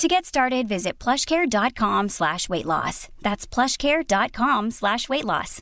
[0.00, 3.10] To get started, visit plushcare.com slash weight loss.
[3.20, 5.60] That's plushcare.com slash weight loss.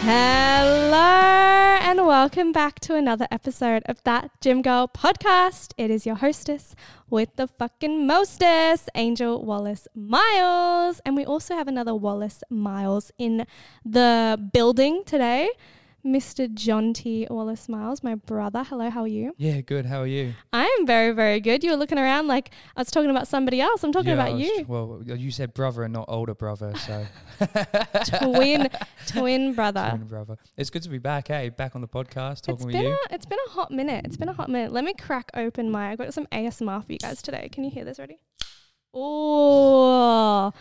[0.00, 5.72] Hello and welcome back to another episode of that Gym Girl podcast.
[5.78, 6.74] It is your hostess
[7.08, 11.00] with the fucking mostest, Angel Wallace Miles.
[11.06, 13.46] And we also have another Wallace Miles in
[13.84, 15.48] the building today.
[16.04, 16.48] Mr.
[16.52, 18.64] Jonti Wallace Miles, my brother.
[18.64, 19.34] Hello, how are you?
[19.38, 19.86] Yeah, good.
[19.86, 20.34] How are you?
[20.52, 21.62] I am very, very good.
[21.62, 23.84] You were looking around like I was talking about somebody else.
[23.84, 24.64] I'm talking Yeah, about was- you.
[24.66, 27.06] Well, uh, you said brother and not older brother, so
[28.18, 28.68] twin,
[29.06, 29.90] twin brother.
[29.90, 30.36] twin brother.
[30.56, 31.28] It's good to be back.
[31.28, 32.98] Hey, back on the podcast It's talking with been you.
[33.10, 34.04] a it's been a hot minute.
[34.04, 34.72] It's been a hot minute.
[34.72, 35.90] Let me crack open my.
[35.92, 37.48] I got some ASMR for you guys today.
[37.52, 38.18] Can you hear this already?
[38.92, 40.52] Oh,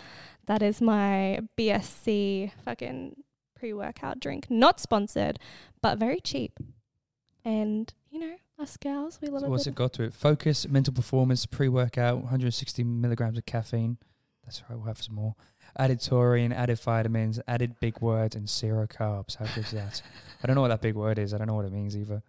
[0.46, 3.16] that is my BSC fucking
[3.61, 4.47] pre-workout drink.
[4.49, 5.38] Not sponsored,
[5.83, 6.59] but very cheap.
[7.45, 10.16] And you know, us gals, we love So a what's it got to it?
[10.16, 13.97] Focus, mental performance, pre-workout, 160 milligrams of caffeine.
[14.44, 14.75] That's right.
[14.75, 15.35] We'll have some more.
[15.77, 19.38] Added taurine, added vitamins, added big words, and zero carbs.
[19.38, 20.01] How good is that?
[20.43, 21.31] I don't know what that big word is.
[21.31, 22.23] I don't know what it means either.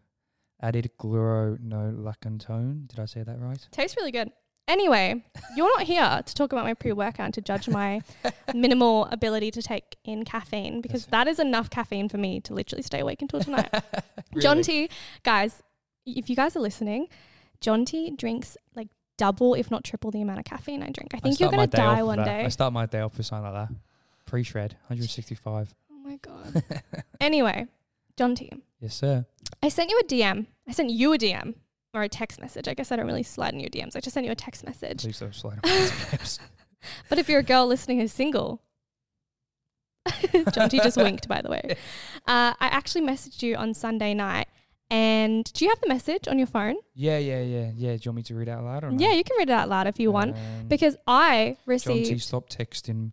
[0.60, 2.88] Added gluronolactone.
[2.88, 3.66] Did I say that right?
[3.72, 4.31] Tastes really good.
[4.69, 5.25] Anyway,
[5.56, 8.00] you're not here to talk about my pre-workout and to judge my
[8.55, 12.83] minimal ability to take in caffeine because that is enough caffeine for me to literally
[12.83, 13.69] stay awake until tonight.
[14.37, 14.89] Jonti,
[15.25, 15.62] guys,
[16.06, 17.09] if you guys are listening,
[17.61, 21.12] Jonti drinks like double, if not triple, the amount of caffeine I drink.
[21.12, 22.44] I I think you're gonna die one day.
[22.44, 23.77] I start my day off with something like that.
[24.27, 25.75] Pre-shred, 165.
[25.91, 26.62] Oh my god.
[27.21, 27.67] anyway,
[28.17, 29.27] Jonti, yes, sir.
[29.61, 30.47] I sent you a DM.
[30.69, 31.55] I sent you a DM
[31.95, 32.69] or a text message.
[32.69, 33.97] I guess I don't really slide in your DMs.
[33.97, 35.03] I just send you a text message.
[35.03, 36.39] Please don't slide on my DMs.
[37.09, 38.61] But if you're a girl listening who's single,
[40.09, 41.77] Jonti just winked, by the way.
[42.25, 44.47] Uh, I actually messaged you on Sunday night.
[44.91, 46.77] And do you have the message on your phone?
[46.95, 47.97] Yeah, yeah, yeah, yeah.
[47.97, 49.01] Do you want me to read it out loud or not?
[49.01, 50.37] Yeah, you can read it out loud if you want.
[50.37, 53.11] Um, Because I Jonti, received stop texting.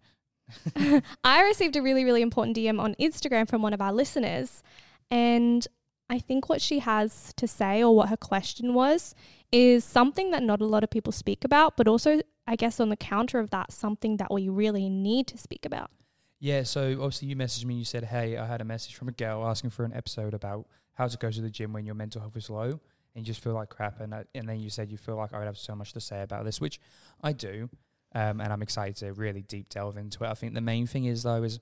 [1.24, 4.62] I received a really, really important DM on Instagram from one of our listeners.
[5.10, 5.66] And
[6.10, 9.14] I think what she has to say or what her question was
[9.52, 12.90] is something that not a lot of people speak about, but also, I guess, on
[12.90, 15.92] the counter of that, something that we really need to speak about.
[16.40, 17.76] Yeah, so obviously you messaged me.
[17.76, 20.34] And you said, "Hey, I had a message from a girl asking for an episode
[20.34, 22.80] about how to go to the gym when your mental health is low and
[23.16, 25.38] you just feel like crap." And I, and then you said you feel like I
[25.38, 26.80] would have so much to say about this, which
[27.22, 27.70] I do,
[28.16, 30.28] um, and I'm excited to really deep delve into it.
[30.28, 31.60] I think the main thing is though is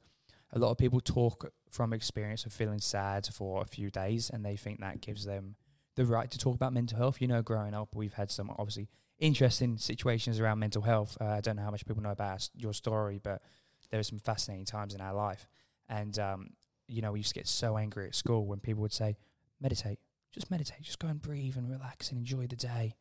[0.53, 4.45] a lot of people talk from experience of feeling sad for a few days, and
[4.45, 5.55] they think that gives them
[5.95, 7.21] the right to talk about mental health.
[7.21, 8.87] You know, growing up, we've had some obviously
[9.19, 11.17] interesting situations around mental health.
[11.19, 13.41] Uh, I don't know how much people know about your story, but
[13.89, 15.47] there were some fascinating times in our life.
[15.89, 16.49] And, um,
[16.87, 19.17] you know, we used to get so angry at school when people would say,
[19.59, 19.99] meditate,
[20.31, 22.95] just meditate, just go and breathe and relax and enjoy the day.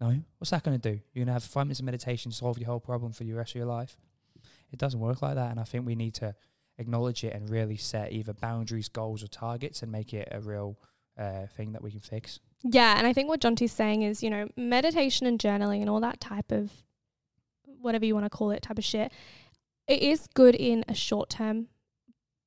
[0.00, 1.00] No, what's that going to do?
[1.12, 3.52] You're going to have five minutes of meditation, solve your whole problem for the rest
[3.52, 3.96] of your life?
[4.72, 5.50] It doesn't work like that.
[5.50, 6.34] And I think we need to
[6.78, 10.78] acknowledge it and really set either boundaries, goals, or targets and make it a real
[11.18, 12.40] uh, thing that we can fix.
[12.62, 16.00] Yeah, and I think what Jonti's saying is, you know, meditation and journaling and all
[16.00, 16.72] that type of
[17.80, 19.12] whatever you want to call it type of shit,
[19.86, 21.68] it is good in a short term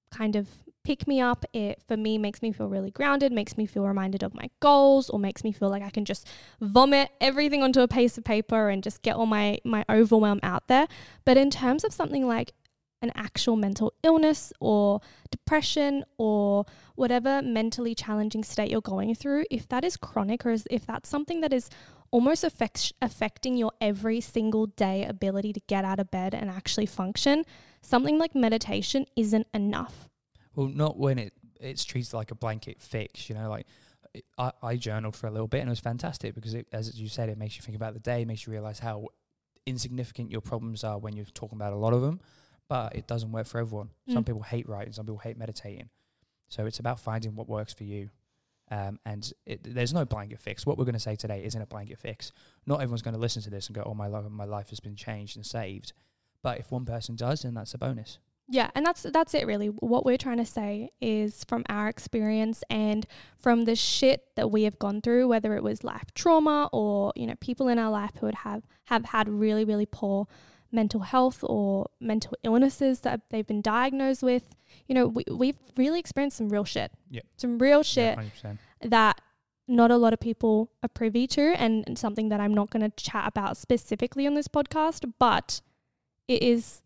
[0.10, 0.48] kind of
[0.84, 1.46] pick me up.
[1.54, 5.10] It for me makes me feel really grounded, makes me feel reminded of my goals,
[5.10, 6.28] or makes me feel like I can just
[6.62, 10.68] vomit everything onto a piece of paper and just get all my my overwhelm out
[10.68, 10.88] there.
[11.26, 12.54] But in terms of something like
[13.02, 16.66] an actual mental illness or depression or
[16.96, 21.42] whatever mentally challenging state you're going through, if that is chronic or if that's something
[21.42, 21.70] that is
[22.12, 26.86] almost affect, affecting your every single day ability to get out of bed and actually
[26.86, 27.44] function,
[27.82, 30.10] something like meditation isn't enough.
[30.56, 33.30] Well, not when it it's treated like a blanket fix.
[33.30, 33.68] You know, like
[34.38, 37.08] I, I journaled for a little bit and it was fantastic because, it, as you
[37.08, 39.08] said, it makes you think about the day, makes you realize how
[39.66, 42.20] insignificant your problems are when you're talking about a lot of them.
[42.70, 43.90] But it doesn't work for everyone.
[44.10, 44.28] Some Mm.
[44.28, 45.90] people hate writing, some people hate meditating.
[46.50, 48.10] So it's about finding what works for you.
[48.70, 50.66] Um, and it, there's no blanket fix.
[50.66, 52.34] What we're going to say today isn't a blanket fix.
[52.66, 54.82] Not everyone's going to listen to this and go, "Oh, my life, my life has
[54.82, 55.94] been changed and saved."
[56.42, 58.20] But if one person does, then that's a bonus.
[58.50, 59.68] Yeah, and that's that's it really.
[59.68, 63.06] What we're trying to say is from our experience and
[63.38, 67.26] from the shit that we have gone through, whether it was life trauma or, you
[67.28, 70.28] know, people in our life who would have have had really, really poor
[70.72, 74.56] mental health or mental illnesses that they've been diagnosed with.
[74.88, 76.92] You know, we we've really experienced some real shit.
[77.10, 77.22] Yeah.
[77.38, 78.60] Some real shit percent.
[78.82, 79.22] that
[79.68, 82.90] not a lot of people are privy to and and something that I'm not going
[82.90, 85.62] to chat about specifically on this podcast, but
[86.28, 86.82] it is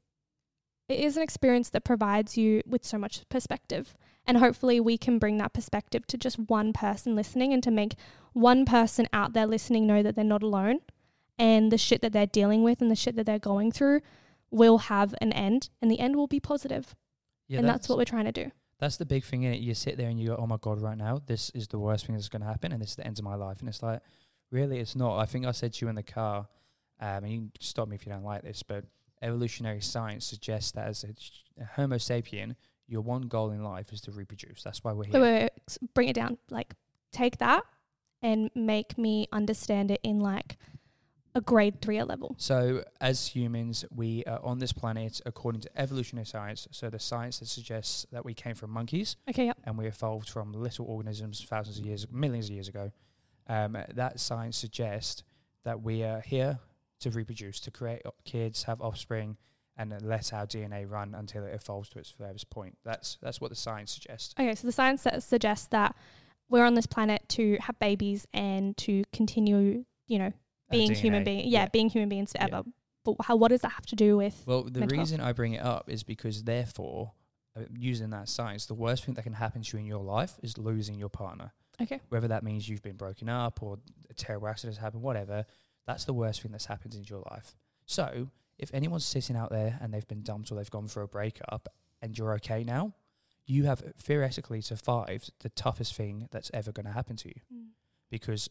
[0.89, 3.95] it is an experience that provides you with so much perspective.
[4.27, 7.95] And hopefully we can bring that perspective to just one person listening and to make
[8.33, 10.79] one person out there listening know that they're not alone
[11.41, 13.99] and the shit that they're dealing with and the shit that they're going through
[14.51, 16.95] will have an end and the end will be positive.
[17.47, 18.51] Yeah, and that's what we're trying to do.
[18.79, 19.59] That's the big thing in it.
[19.59, 22.05] You sit there and you go, "Oh my god, right now, this is the worst
[22.05, 23.81] thing that's going to happen, and this is the end of my life." And it's
[23.81, 24.01] like,
[24.51, 25.17] really, it's not.
[25.17, 26.47] I think I said to you in the car,
[26.99, 28.85] um, and you can stop me if you don't like this, but
[29.23, 32.55] evolutionary science suggests that as a, a Homo sapien,
[32.87, 34.61] your one goal in life is to reproduce.
[34.63, 35.19] That's why we're here.
[35.19, 36.37] Wait, wait, wait, bring it down.
[36.49, 36.73] Like,
[37.11, 37.63] take that
[38.21, 40.57] and make me understand it in like
[41.33, 42.35] a grade three level.
[42.37, 46.67] So, as humans, we are on this planet according to evolutionary science.
[46.71, 49.57] So, the science that suggests that we came from monkeys Okay, yep.
[49.63, 52.91] and we evolved from little organisms thousands of years, millions of years ago.
[53.47, 55.23] Um, that science suggests
[55.63, 56.59] that we are here
[57.01, 59.37] to reproduce, to create kids, have offspring,
[59.77, 62.77] and let our DNA run until it evolves to its furthest point.
[62.83, 64.35] That's that's what the science suggests.
[64.39, 65.95] Okay, so the science that suggests that
[66.49, 70.33] we're on this planet to have babies and to continue, you know,
[70.71, 71.67] being human DNA, being, yeah, yeah.
[71.67, 72.47] being human beings Yeah.
[72.47, 72.69] forever.
[73.03, 73.35] But how?
[73.35, 74.43] What does that have to do with?
[74.45, 75.09] Well, the mental health.
[75.09, 77.13] reason I bring it up is because, therefore,
[77.55, 80.33] uh, using that science, the worst thing that can happen to you in your life
[80.43, 81.51] is losing your partner.
[81.81, 81.99] Okay.
[82.09, 83.79] Whether that means you've been broken up or
[84.09, 85.45] a terrible accident has happened, whatever,
[85.87, 87.55] that's the worst thing that's happened in your life.
[87.87, 88.29] So,
[88.59, 91.69] if anyone's sitting out there and they've been dumped or they've gone through a breakup
[92.03, 92.93] and you're okay now,
[93.47, 97.41] you have theoretically survived the toughest thing that's ever going to happen to you
[98.11, 98.47] because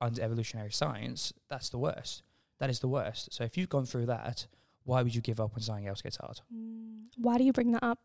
[0.00, 2.22] under evolutionary science, that's the worst.
[2.58, 3.32] That is the worst.
[3.32, 4.46] So if you've gone through that,
[4.84, 6.40] why would you give up when something else gets hard?
[6.54, 7.06] Mm.
[7.16, 8.00] Why do you bring that up?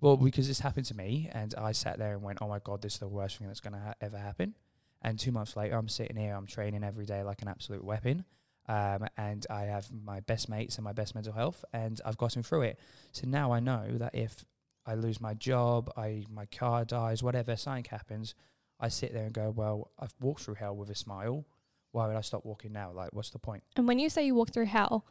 [0.00, 2.82] Well, because this happened to me, and I sat there and went, "Oh my god,
[2.82, 4.54] this is the worst thing that's going to ha- ever happen."
[5.02, 8.24] And two months later, I'm sitting here, I'm training every day like an absolute weapon,
[8.68, 12.42] um, and I have my best mates and my best mental health, and I've gotten
[12.42, 12.78] through it.
[13.12, 14.44] So now I know that if
[14.86, 18.34] I lose my job, I my car dies, whatever, something happens,
[18.80, 21.44] I sit there and go, "Well, I've walked through hell with a smile.
[21.92, 22.92] Why would I stop walking now?
[22.92, 25.04] Like, what's the point?" And when you say you walk through hell,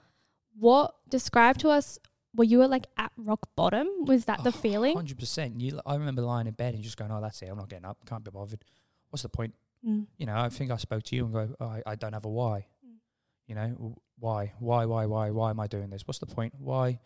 [0.57, 1.99] what describe to us?
[2.35, 3.87] Were you at like at rock bottom?
[4.05, 4.95] Was that the Oh, feeling?
[4.95, 5.59] Hundred percent.
[5.59, 7.49] You, I remember lying in bed and just going, "Oh, that's it.
[7.49, 7.97] I'm not getting up.
[8.05, 8.63] Can't be bothered.
[9.09, 9.53] What's the point?"
[9.85, 10.07] Mm.
[10.17, 12.25] You know, I think I spoke to you and go, oh, I, I don't have
[12.25, 12.65] a why.
[12.85, 12.95] Mm.
[13.45, 16.01] You know, why, why, why, why, why am I doing this?
[16.07, 16.53] What's the point?
[16.57, 16.99] Why,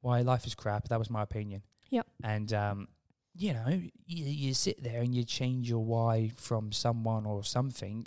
[0.00, 0.88] why life is crap?
[0.88, 1.62] That was my opinion.
[1.90, 2.06] Yep.
[2.22, 2.88] And um,
[3.36, 8.06] you know, you, you sit there and you change your why from someone or something,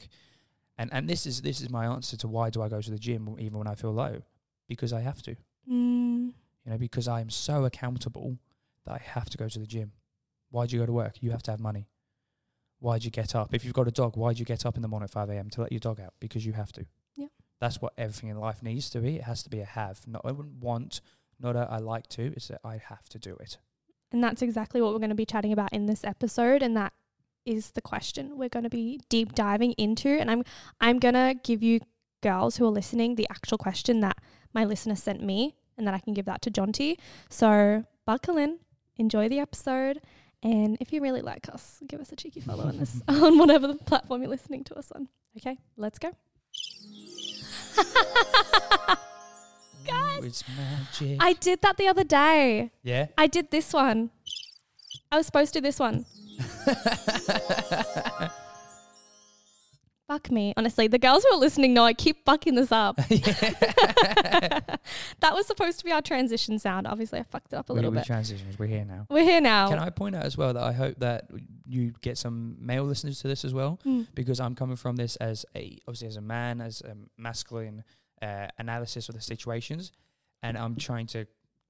[0.77, 2.99] and and this is this is my answer to why do I go to the
[2.99, 4.21] gym even when I feel low,
[4.67, 5.35] because I have to.
[5.69, 6.33] Mm.
[6.65, 8.37] You know, because I am so accountable
[8.85, 9.91] that I have to go to the gym.
[10.49, 11.21] Why do you go to work?
[11.21, 11.87] You have to have money.
[12.79, 13.53] Why'd you get up?
[13.53, 15.49] If you've got a dog, why'd you get up in the morning at 5 a.m.
[15.51, 16.13] to let your dog out?
[16.19, 16.85] Because you have to.
[17.15, 17.27] Yeah.
[17.59, 19.15] That's what everything in life needs to be.
[19.15, 20.07] It has to be a have.
[20.07, 21.01] Not I wouldn't want,
[21.39, 22.33] not a I like to.
[22.35, 23.57] It's that I have to do it.
[24.11, 26.63] And that's exactly what we're going to be chatting about in this episode.
[26.63, 26.93] And that
[27.45, 30.09] is the question we're going to be deep diving into.
[30.09, 30.43] And I'm
[30.79, 31.79] I'm going to give you
[32.21, 34.17] girls who are listening the actual question that
[34.53, 36.97] my listener sent me and that I can give that to Jonti.
[37.29, 38.59] So buckle in,
[38.97, 40.01] enjoy the episode.
[40.43, 43.67] And if you really like us, give us a cheeky follow on this on whatever
[43.67, 45.07] the platform you're listening to us on.
[45.37, 46.11] Okay, let's go.
[49.87, 51.17] Guys, it's magic.
[51.21, 52.71] I did that the other day.
[52.83, 53.07] yeah.
[53.17, 54.09] I did this one.
[55.11, 56.05] I was supposed to do this one.
[60.07, 60.53] Fuck me.
[60.55, 62.95] Honestly, the girls who are listening know I keep fucking this up.
[63.09, 64.79] that
[65.33, 66.87] was supposed to be our transition sound.
[66.87, 68.05] Obviously, I fucked it up a we, little we bit.
[68.05, 68.57] transitions.
[68.57, 69.05] We're here now.
[69.09, 69.67] We're here now.
[69.67, 71.29] Can I point out as well that I hope that
[71.67, 74.07] you get some male listeners to this as well, Mm.
[74.15, 77.83] because I'm coming from this as a obviously as a man, as a masculine
[78.21, 79.91] uh, analysis of the situations,
[80.43, 81.25] and I'm trying to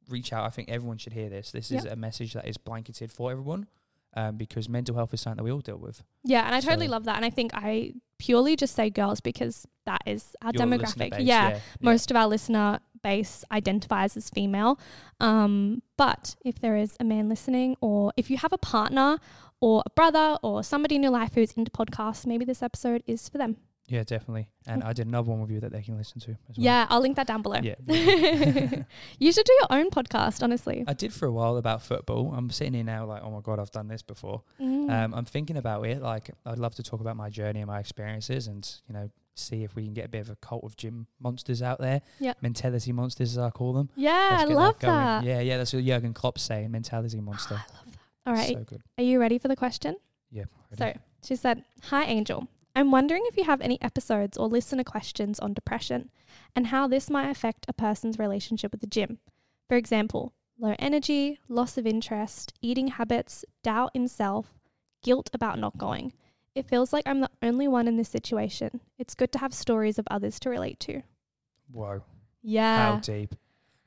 [0.09, 0.45] reach out.
[0.45, 1.51] I think everyone should hear this.
[1.51, 3.67] This is a message that is blanketed for everyone,
[4.15, 6.03] um, because mental health is something that we all deal with.
[6.23, 7.17] Yeah, and I totally So- love that.
[7.17, 11.11] And I think I purely just say girls because that is our demographic.
[11.11, 11.59] base, yeah, yeah.
[11.81, 14.79] most of our listener base identifies as female.
[15.19, 19.19] Um, but if there is a man listening, or if you have a partner
[19.59, 23.27] or a brother or somebody in your life who's into podcasts, maybe this episode is
[23.29, 23.57] for them.
[23.89, 24.49] Yeah, definitely.
[24.65, 26.65] And I did another one with you that they can listen to as well.
[26.65, 27.59] Yeah, I'll link that down below.
[27.63, 27.75] Yeah.
[29.19, 30.83] you should do your own podcast, honestly.
[30.85, 32.33] I did for a while about football.
[32.35, 34.41] I'm sitting here now like, oh my god, I've done this before.
[34.59, 34.91] Mm.
[34.91, 36.01] Um, I'm thinking about it.
[36.01, 39.63] Like, I'd love to talk about my journey and my experiences, and you know, see
[39.63, 42.01] if we can get a bit of a cult of gym monsters out there.
[42.19, 42.33] Yeah.
[42.41, 43.89] mentality monsters, as I call them.
[43.95, 44.93] yeah, I love going.
[44.93, 45.23] that.
[45.23, 46.71] Yeah, yeah, that's what Jurgen Klopp's saying.
[46.71, 47.55] Mentality monster.
[47.57, 47.97] Oh, I love that.
[48.27, 48.81] All right, so good.
[48.97, 49.95] are you ready for the question?
[50.29, 50.43] Yeah.
[50.77, 52.47] So she said, Hi, Angel.
[52.77, 56.11] I'm wondering if you have any episodes or listener questions on depression
[56.55, 59.17] and how this might affect a person's relationship with the gym.
[59.67, 64.53] For example, low energy, loss of interest, eating habits, doubt in self,
[65.01, 66.13] guilt about not going.
[66.53, 68.79] It feels like I'm the only one in this situation.
[68.99, 71.01] It's good to have stories of others to relate to.
[71.71, 72.03] whoa,
[72.43, 72.93] Yeah.
[72.93, 73.33] how deep.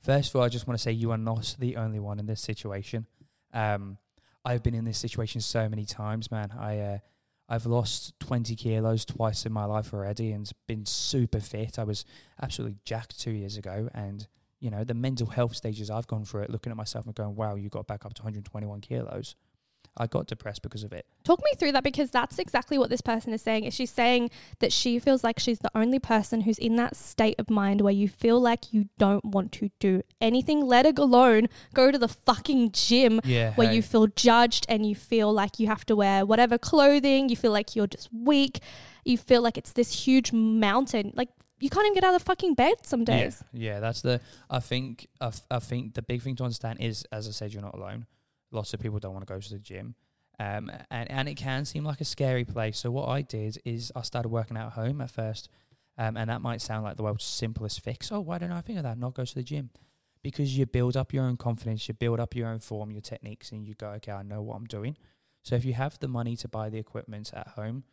[0.01, 2.27] First of all, I just want to say you are not the only one in
[2.27, 3.07] this situation.
[3.53, 3.99] Um,
[4.45, 6.51] I've been in this situation so many times, man.
[6.59, 6.99] I uh,
[7.51, 11.81] I've lost 20 kilos twice in my life already and been super fit.
[11.81, 12.05] I was
[12.41, 13.91] absolutely jacked two years ago.
[13.93, 14.29] And,
[14.61, 17.35] you know, the mental health stages I've gone through it, looking at myself and going,
[17.35, 19.35] wow, you got back up to 121 kilos.
[20.01, 21.05] I got depressed because of it.
[21.25, 23.65] Talk me through that because that's exactly what this person is saying.
[23.65, 24.31] Is she's saying
[24.61, 27.93] that she feels like she's the only person who's in that state of mind where
[27.93, 32.09] you feel like you don't want to do anything, let it alone go to the
[32.09, 33.53] fucking gym Yeah.
[33.55, 37.37] where you feel judged and you feel like you have to wear whatever clothing, you
[37.37, 38.61] feel like you're just weak,
[39.05, 41.13] you feel like it's this huge mountain.
[41.15, 41.29] Like
[41.59, 43.45] you can't even get out of the fucking bed some days.
[43.53, 44.21] Yeah, yeah, that's the.
[44.49, 45.09] I think.
[45.21, 48.07] I think the big thing to understand is, as I said, you're not alone.
[48.51, 49.95] Lots of people don't want to go to the gym,
[50.39, 52.79] um, and and it can seem like a scary place.
[52.79, 55.49] So what I did is I started working out at home at first,
[55.99, 58.11] um, and that might sound like the world's simplest fix.
[58.11, 58.99] Oh, why don't I think of that?
[58.99, 59.71] Not go to the gym,
[60.23, 63.53] because you build up your own confidence, you build up your own form, your techniques,
[63.53, 64.97] and you go, okay, I know what I'm doing.
[65.43, 67.85] So if you have the money to buy the equipment at home,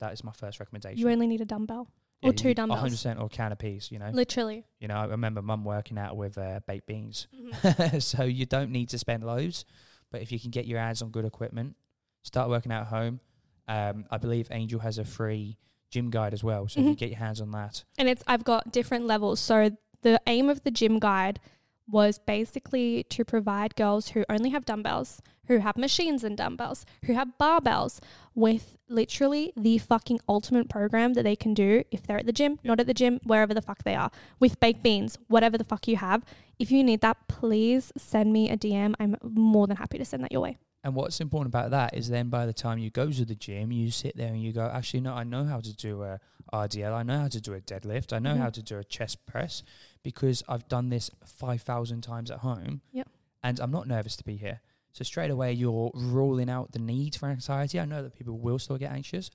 [0.00, 0.98] that is my first recommendation.
[0.98, 1.88] You only need a dumbbell
[2.22, 3.04] or two dumbbells.
[3.04, 4.10] 100% or canopies, you know.
[4.12, 4.64] Literally.
[4.80, 7.28] You know, I remember mum working out with uh, baked beans.
[7.34, 7.98] Mm-hmm.
[8.00, 9.64] so you don't need to spend loads,
[10.10, 11.76] but if you can get your hands on good equipment,
[12.22, 13.20] start working out at home.
[13.68, 15.58] Um, I believe Angel has a free
[15.90, 16.68] gym guide as well.
[16.68, 16.98] So if you Mhm.
[16.98, 19.40] get your hands on that, and it's I've got different levels.
[19.40, 21.40] So the aim of the gym guide
[21.88, 27.14] was basically to provide girls who only have dumbbells, who have machines and dumbbells, who
[27.14, 28.00] have barbells
[28.34, 32.58] with literally the fucking ultimate program that they can do if they're at the gym,
[32.64, 35.86] not at the gym, wherever the fuck they are, with baked beans, whatever the fuck
[35.86, 36.24] you have.
[36.58, 38.94] If you need that, please send me a DM.
[38.98, 40.58] I'm more than happy to send that your way.
[40.86, 43.72] And what's important about that is then by the time you go to the gym,
[43.72, 46.20] you sit there and you go, actually, no, I know how to do a
[46.52, 46.92] RDL.
[46.94, 48.12] I know how to do a deadlift.
[48.12, 48.38] I know Mhm.
[48.38, 49.64] how to do a chest press
[50.04, 52.82] because I've done this 5,000 times at home.
[52.92, 53.08] Yep.
[53.42, 54.60] And I'm not nervous to be here.
[54.92, 57.80] So straight away, you're ruling out the need for anxiety.
[57.80, 59.32] I know that people will still get anxious,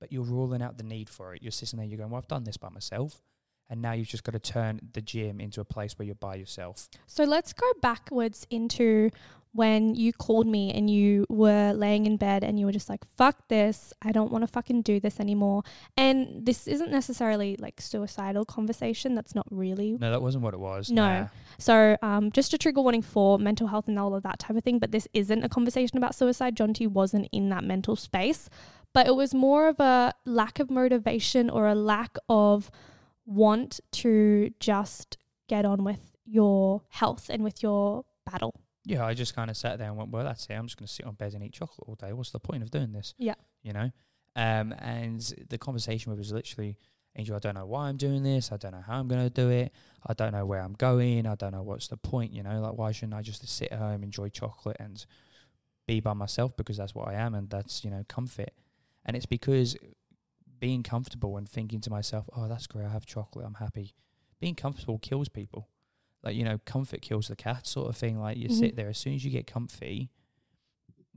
[0.00, 1.42] but you're ruling out the need for it.
[1.42, 3.22] You're sitting there, you're going, well, I've done this by myself.
[3.68, 6.36] And now you've just got to turn the gym into a place where you're by
[6.36, 6.88] yourself.
[7.06, 9.10] So let's go backwards into
[9.54, 13.02] when you called me and you were laying in bed and you were just like,
[13.16, 13.92] fuck this.
[14.02, 15.62] I don't want to fucking do this anymore.
[15.96, 19.14] And this isn't necessarily like suicidal conversation.
[19.14, 19.92] That's not really.
[19.92, 20.90] No, that wasn't what it was.
[20.90, 21.20] No.
[21.20, 21.26] Nah.
[21.58, 24.64] So, um, just a trigger warning for mental health and all of that type of
[24.64, 24.80] thing.
[24.80, 26.56] But this isn't a conversation about suicide.
[26.56, 28.50] Jonti wasn't in that mental space,
[28.92, 32.72] but it was more of a lack of motivation or a lack of
[33.24, 35.16] want to just
[35.48, 38.63] get on with your health and with your battle.
[38.84, 40.52] Yeah, I just kind of sat there and went, well, that's it.
[40.52, 42.12] I'm just going to sit on bed and eat chocolate all day.
[42.12, 43.14] What's the point of doing this?
[43.18, 43.34] Yeah.
[43.62, 43.90] You know?
[44.36, 46.76] Um, and the conversation with was literally,
[47.16, 48.52] Angel, I don't know why I'm doing this.
[48.52, 49.72] I don't know how I'm going to do it.
[50.06, 51.26] I don't know where I'm going.
[51.26, 52.60] I don't know what's the point, you know?
[52.60, 55.04] Like, why shouldn't I just sit at home, enjoy chocolate and
[55.86, 58.50] be by myself because that's what I am and that's, you know, comfort.
[59.06, 59.76] And it's because
[60.58, 62.86] being comfortable and thinking to myself, oh, that's great.
[62.86, 63.46] I have chocolate.
[63.46, 63.94] I'm happy.
[64.40, 65.68] Being comfortable kills people
[66.24, 68.52] like you know comfort kills the cat sort of thing like you Mhm.
[68.58, 70.10] sit there as soon as you get comfy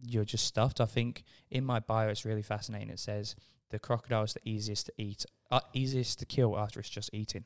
[0.03, 3.35] you're just stuffed i think in my bio it's really fascinating it says
[3.69, 7.43] the crocodile is the easiest to eat, uh, easiest to kill after it's just eaten.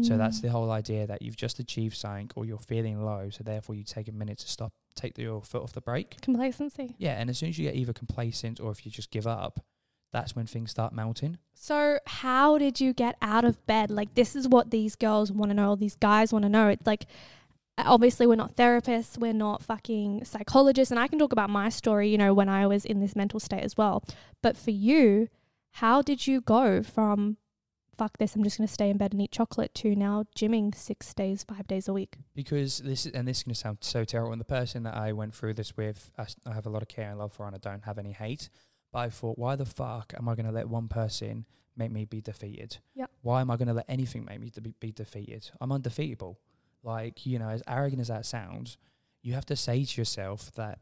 [0.00, 0.16] So Mm.
[0.16, 3.74] that's the whole idea that you've just achieved something or you're feeling low, so therefore
[3.74, 6.18] you take a minute to stop, take your foot off the brake.
[6.22, 6.94] complacency.
[6.96, 9.60] Yeah, and as soon as you get either complacent or if you just give up,
[10.12, 11.38] that's when things start melting.
[11.54, 13.90] So, how did you get out of bed?
[13.90, 16.68] Like, this is what these girls want to know, or these guys want to know.
[16.68, 17.06] It's like,
[17.78, 21.68] uh, obviously, we're not therapists, we're not fucking psychologists, and I can talk about my
[21.68, 24.04] story, you know, when I was in this mental state as well.
[24.42, 25.28] But for you,
[25.72, 27.38] how did you go from
[27.96, 30.74] fuck this, I'm just going to stay in bed and eat chocolate to now gymming
[30.74, 32.16] six days, five days a week?
[32.34, 34.32] Because this is, and this is going to sound so terrible.
[34.32, 37.10] And the person that I went through this with, I have a lot of care
[37.10, 38.48] and love for, and I don't have any hate.
[38.92, 42.04] But I thought, why the fuck am I going to let one person make me
[42.04, 42.78] be defeated?
[42.94, 43.10] Yep.
[43.22, 45.50] Why am I going to let anything make me be, be defeated?
[45.60, 46.38] I'm undefeatable.
[46.82, 48.78] Like, you know, as arrogant as that sounds,
[49.22, 50.78] you have to say to yourself that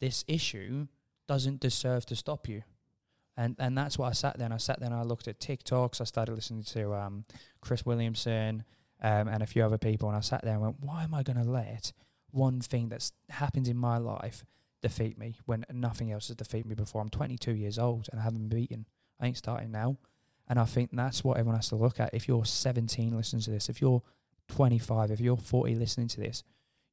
[0.00, 0.88] this issue
[1.28, 2.62] doesn't deserve to stop you.
[3.36, 5.38] And and that's why I sat there and I sat there and I looked at
[5.40, 6.00] TikToks.
[6.00, 7.24] I started listening to um,
[7.60, 8.64] Chris Williamson
[9.02, 10.08] um, and a few other people.
[10.08, 11.92] And I sat there and went, why am I going to let
[12.30, 14.44] one thing that's happened in my life
[14.82, 17.00] defeat me when nothing else has defeated me before?
[17.00, 18.86] I'm 22 years old and I haven't been beaten.
[19.20, 19.96] I ain't starting now.
[20.48, 22.14] And I think that's what everyone has to look at.
[22.14, 24.02] If you're 17 listening to this, if you're
[24.48, 26.44] 25, if you're 40 listening to this,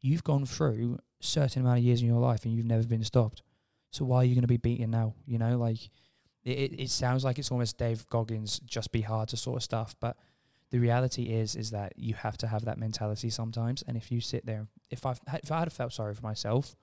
[0.01, 3.03] you've gone through a certain amount of years in your life and you've never been
[3.03, 3.43] stopped.
[3.91, 5.13] So why are you going to be beaten now?
[5.25, 5.89] You know, like
[6.43, 9.95] it, it, sounds like it's almost Dave Goggins, just be hard to sort of stuff.
[9.99, 10.17] But
[10.71, 13.83] the reality is, is that you have to have that mentality sometimes.
[13.87, 16.75] And if you sit there, if I if I had felt sorry for myself,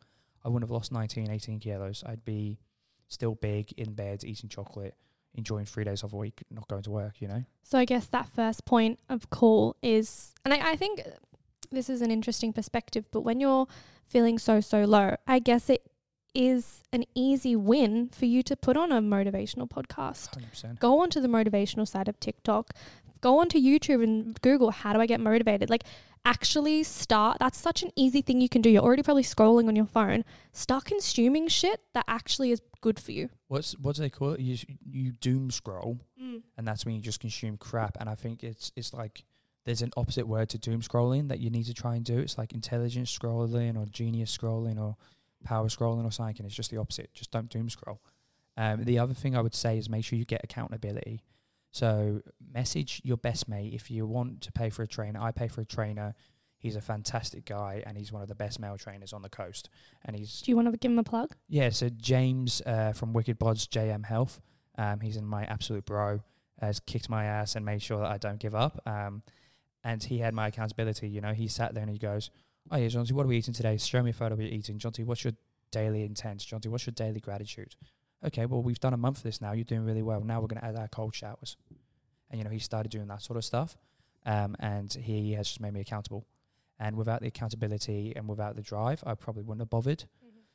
[0.45, 2.03] I wouldn't have lost 19, 18 kilos.
[2.07, 2.59] I'd be
[3.09, 4.95] still big in bed, eating chocolate,
[5.35, 7.21] enjoying three days off a week, not going to work.
[7.21, 7.45] You know.
[7.63, 11.03] So I guess that first point of call is, and I, I think
[11.71, 13.67] this is an interesting perspective, but when you're
[14.07, 15.90] feeling so, so low, I guess it
[16.35, 20.39] is an easy win for you to put on a motivational podcast.
[20.53, 20.79] 100%.
[20.79, 22.71] Go onto the motivational side of TikTok,
[23.21, 25.71] go onto YouTube and Google, how do I get motivated?
[25.71, 25.85] Like,
[26.25, 27.39] actually start.
[27.41, 28.71] That's such an easy thing you can do.
[28.71, 30.25] You're already probably scrolling on your phone.
[30.53, 33.31] Start consuming shit that actually is good for you.
[33.49, 34.41] What's what do they call it?
[34.41, 36.43] You you doom scroll, mm.
[36.57, 37.97] and that's when you just consume crap.
[38.01, 39.25] And I think it's it's like
[39.65, 42.19] there's an opposite word to doom scrolling that you need to try and do.
[42.19, 44.97] It's like intelligent scrolling or genius scrolling or
[45.45, 46.45] power scrolling or something.
[46.47, 47.13] It's just the opposite.
[47.15, 48.01] Just don't doom scroll.
[48.57, 51.23] Um, the other thing I would say is make sure you get accountability.
[51.71, 52.21] So
[52.53, 55.21] message your best mate if you want to pay for a trainer.
[55.21, 56.15] I pay for a trainer.
[56.59, 59.71] He's a fantastic guy and he's one of the best male trainers on the coast.
[60.05, 61.35] And he's Do you want to give him a plug?
[61.49, 64.41] yeah, so James uh, from Wicked Bods JM Health,
[64.77, 66.23] um, he's in my absolute bro,
[66.61, 68.83] has kicked my ass and made sure that I don't give up.
[68.85, 69.23] Um,
[69.85, 71.09] and he had my accountability.
[71.09, 72.31] You know, he sat there and he goes,
[72.71, 73.77] "Oh yeah, Jonti, what are we eating today?
[73.77, 74.79] Show me a photo of what you're eating.
[74.79, 75.35] Jonti, what's your
[75.71, 76.41] daily intent?
[76.41, 77.75] Jonti, what's your daily gratitude?
[78.25, 79.53] Okay, well we've done a month of this now.
[79.53, 80.21] You're doing really well.
[80.21, 81.57] Now we're going to add our cold showers."
[82.31, 83.77] And you know, he started doing that sort of stuff,
[84.25, 86.27] um, and he has just made me accountable.
[86.79, 90.05] And without the accountability and without the drive, I probably wouldn't have bothered.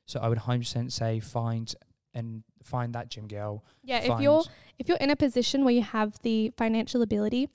[0.08, 1.74] So I would 100% say find
[2.14, 3.64] and find that gym girl.
[3.84, 4.44] Yeah, if you're
[4.80, 7.50] if you're in a position where you have the financial ability,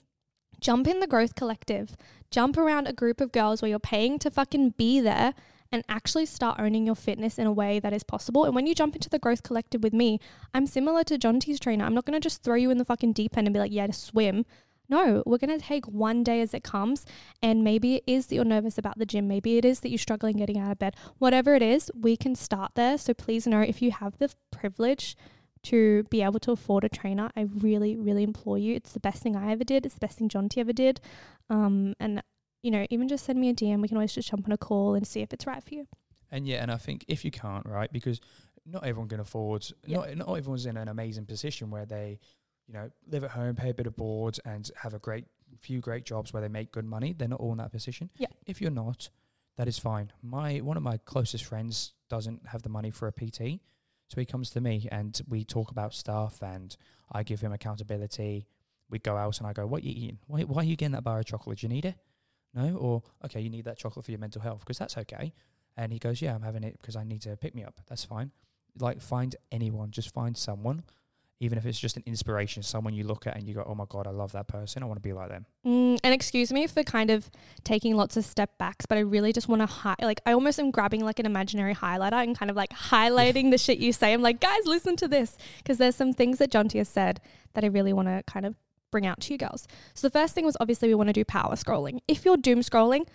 [0.60, 1.96] jump in the growth collective.
[2.30, 5.34] Jump around a group of girls where you're paying to fucking be there
[5.72, 8.44] and actually start owning your fitness in a way that is possible.
[8.44, 10.18] And when you jump into the growth collective with me,
[10.52, 11.84] I'm similar to Jonti's trainer.
[11.84, 13.72] I'm not going to just throw you in the fucking deep end and be like,
[13.72, 14.44] yeah, to swim.
[14.88, 17.06] No, we're going to take one day as it comes.
[17.40, 19.28] And maybe it is that you're nervous about the gym.
[19.28, 20.96] Maybe it is that you're struggling getting out of bed.
[21.18, 22.98] Whatever it is, we can start there.
[22.98, 25.16] So please know if you have the privilege
[25.64, 28.74] to be able to afford a trainer, I really, really implore you.
[28.74, 29.84] It's the best thing I ever did.
[29.84, 31.00] It's the best thing Jonti ever did.
[31.48, 32.22] Um, and,
[32.62, 33.80] you know, even just send me a DM.
[33.80, 35.86] We can always just jump on a call and see if it's right for you.
[36.30, 38.20] And yeah, and I think if you can't, right, because
[38.64, 42.20] not everyone can afford, not, not everyone's in an amazing position where they,
[42.66, 45.26] you know, live at home, pay a bit of board and have a great
[45.58, 47.12] few great jobs where they make good money.
[47.12, 48.10] They're not all in that position.
[48.16, 48.28] Yeah.
[48.46, 49.10] If you're not,
[49.56, 50.12] that is fine.
[50.22, 53.60] My one of my closest friends doesn't have the money for a PT.
[54.10, 56.76] So he comes to me and we talk about stuff and
[57.12, 58.48] I give him accountability.
[58.90, 60.18] We go out and I go, What are you eating?
[60.26, 61.60] Why, why are you getting that bar of chocolate?
[61.60, 61.94] Do you need it?
[62.52, 62.76] No?
[62.76, 65.32] Or, okay, you need that chocolate for your mental health because that's okay.
[65.76, 67.80] And he goes, Yeah, I'm having it because I need to pick me up.
[67.88, 68.32] That's fine.
[68.78, 70.82] Like, find anyone, just find someone,
[71.40, 73.87] even if it's just an inspiration, someone you look at and you go, Oh my
[73.88, 74.83] God, I love that person.
[74.83, 75.46] I want to be like them.
[75.66, 77.31] Mm, and excuse me for kind of
[77.64, 80.61] taking lots of step backs, but I really just want to hi- like I almost
[80.61, 84.12] am grabbing like an imaginary highlighter and kind of like highlighting the shit you say.
[84.12, 87.20] I'm like, guys, listen to this because there's some things that Jonti has said
[87.55, 88.55] that I really want to kind of
[88.90, 89.66] bring out to you girls.
[89.94, 92.00] So the first thing was obviously we want to do power scrolling.
[92.07, 93.07] If you're doom scrolling,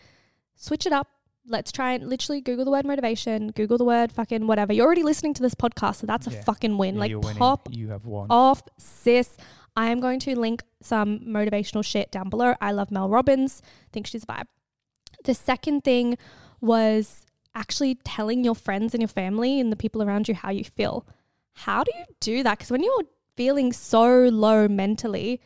[0.56, 1.10] switch it up.
[1.48, 4.74] Let's try and literally Google the word motivation, Google the word fucking whatever.
[4.74, 6.96] You're already listening to this podcast, so that's a fucking win.
[6.96, 7.38] Yeah, like winning.
[7.38, 8.28] pop You have won.
[8.30, 9.38] off, sis.
[9.78, 12.56] I am going to link some motivational shit down below.
[12.62, 13.62] I love Mel Robbins.
[13.92, 14.46] think she's a vibe.
[15.26, 16.18] The second thing
[16.62, 20.64] was actually telling your friends and your family and the people around you how you
[20.64, 21.06] feel.
[21.54, 22.58] How do you do that?
[22.58, 23.04] Because when you're
[23.36, 25.42] feeling so low mentally,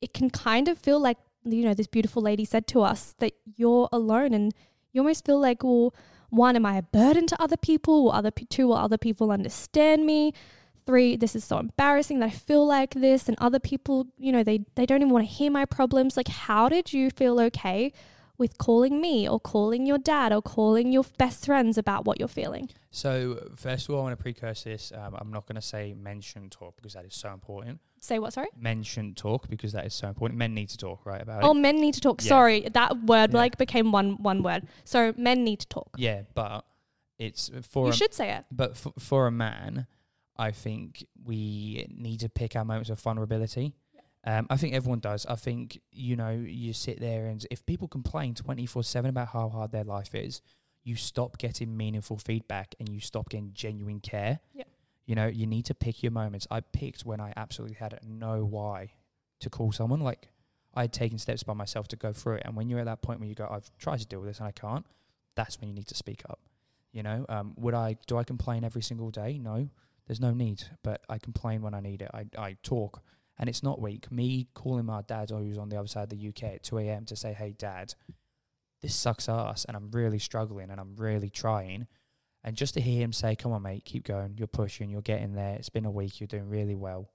[0.00, 3.32] it can kind of feel like, you know, this beautiful lady said to us that
[3.56, 4.52] you're alone and
[4.92, 5.94] you almost feel like, well,
[6.30, 8.04] one, am I a burden to other people?
[8.04, 10.32] Will other two, will other people understand me?
[10.84, 14.42] Three, this is so embarrassing that I feel like this, and other people, you know,
[14.42, 16.16] they they don't even want to hear my problems.
[16.16, 17.92] Like, how did you feel okay
[18.38, 22.28] with calling me or calling your dad or calling your best friends about what you're
[22.28, 22.68] feeling?
[22.90, 24.92] So first of all, I want to precurse this.
[24.94, 27.80] Um, I'm not going to say mention talk because that is so important.
[28.00, 28.32] Say what?
[28.32, 28.48] Sorry.
[28.56, 30.38] Mention talk because that is so important.
[30.38, 31.22] Men need to talk, right?
[31.22, 31.54] About Oh, it.
[31.54, 32.20] men need to talk.
[32.22, 32.28] Yeah.
[32.28, 33.38] Sorry, that word Yeah.
[33.38, 34.66] like became one one word.
[34.84, 35.94] So men need to talk.
[35.98, 36.64] Yeah, but
[37.18, 38.44] it's for You a, should say it.
[38.50, 39.86] but for, for a man,
[40.36, 43.74] I think we need to pick our moments of vulnerability.
[44.24, 45.26] Um, I think everyone does.
[45.26, 49.28] I think you know you sit there and if people complain twenty four seven about
[49.28, 50.42] how hard their life is,
[50.84, 54.40] you stop getting meaningful feedback and you stop getting genuine care.
[54.54, 54.64] Yeah.
[55.06, 56.46] You know you need to pick your moments.
[56.50, 58.92] I picked when I absolutely had no why
[59.40, 60.00] to call someone.
[60.00, 60.28] Like
[60.74, 63.02] I had taken steps by myself to go through it, and when you're at that
[63.02, 64.86] point where you go, I've tried to deal with this and I can't.
[65.34, 66.38] That's when you need to speak up.
[66.92, 69.38] You know, um, would I do I complain every single day?
[69.38, 69.68] No,
[70.06, 70.62] there's no need.
[70.82, 72.10] But I complain when I need it.
[72.14, 73.02] I I talk,
[73.42, 74.10] and it's not weak.
[74.12, 77.04] Me calling my dad, who's on the other side of the UK at two a.m.
[77.06, 77.92] to say, "Hey, dad,
[78.82, 81.88] this sucks ass, and I'm really struggling, and I'm really trying."
[82.44, 84.36] And just to hear him say, "Come on, mate, keep going.
[84.38, 84.90] You're pushing.
[84.90, 85.56] You're getting there.
[85.56, 86.20] It's been a week.
[86.20, 87.10] You're doing really well."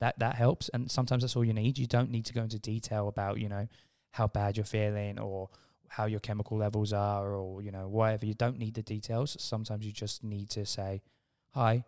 [0.00, 1.78] That that helps, and sometimes that's all you need.
[1.78, 3.68] You don't need to go into detail about you know
[4.10, 5.48] how bad you're feeling or
[5.86, 9.86] how your chemical levels are or you know whatever you don't need the details sometimes
[9.86, 11.02] you just need to say
[11.50, 11.84] hi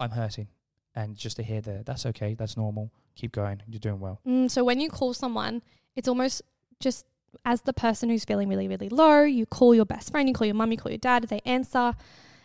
[0.00, 0.48] i'm hurting
[0.94, 4.50] and just to hear the that's okay that's normal keep going you're doing well Mm,
[4.50, 5.62] so when you call someone,
[5.96, 6.42] it's almost
[6.80, 7.06] just
[7.44, 10.46] as the person who's feeling really, really low, you call your best friend, you call
[10.46, 11.94] your mum, you call your dad, they answer,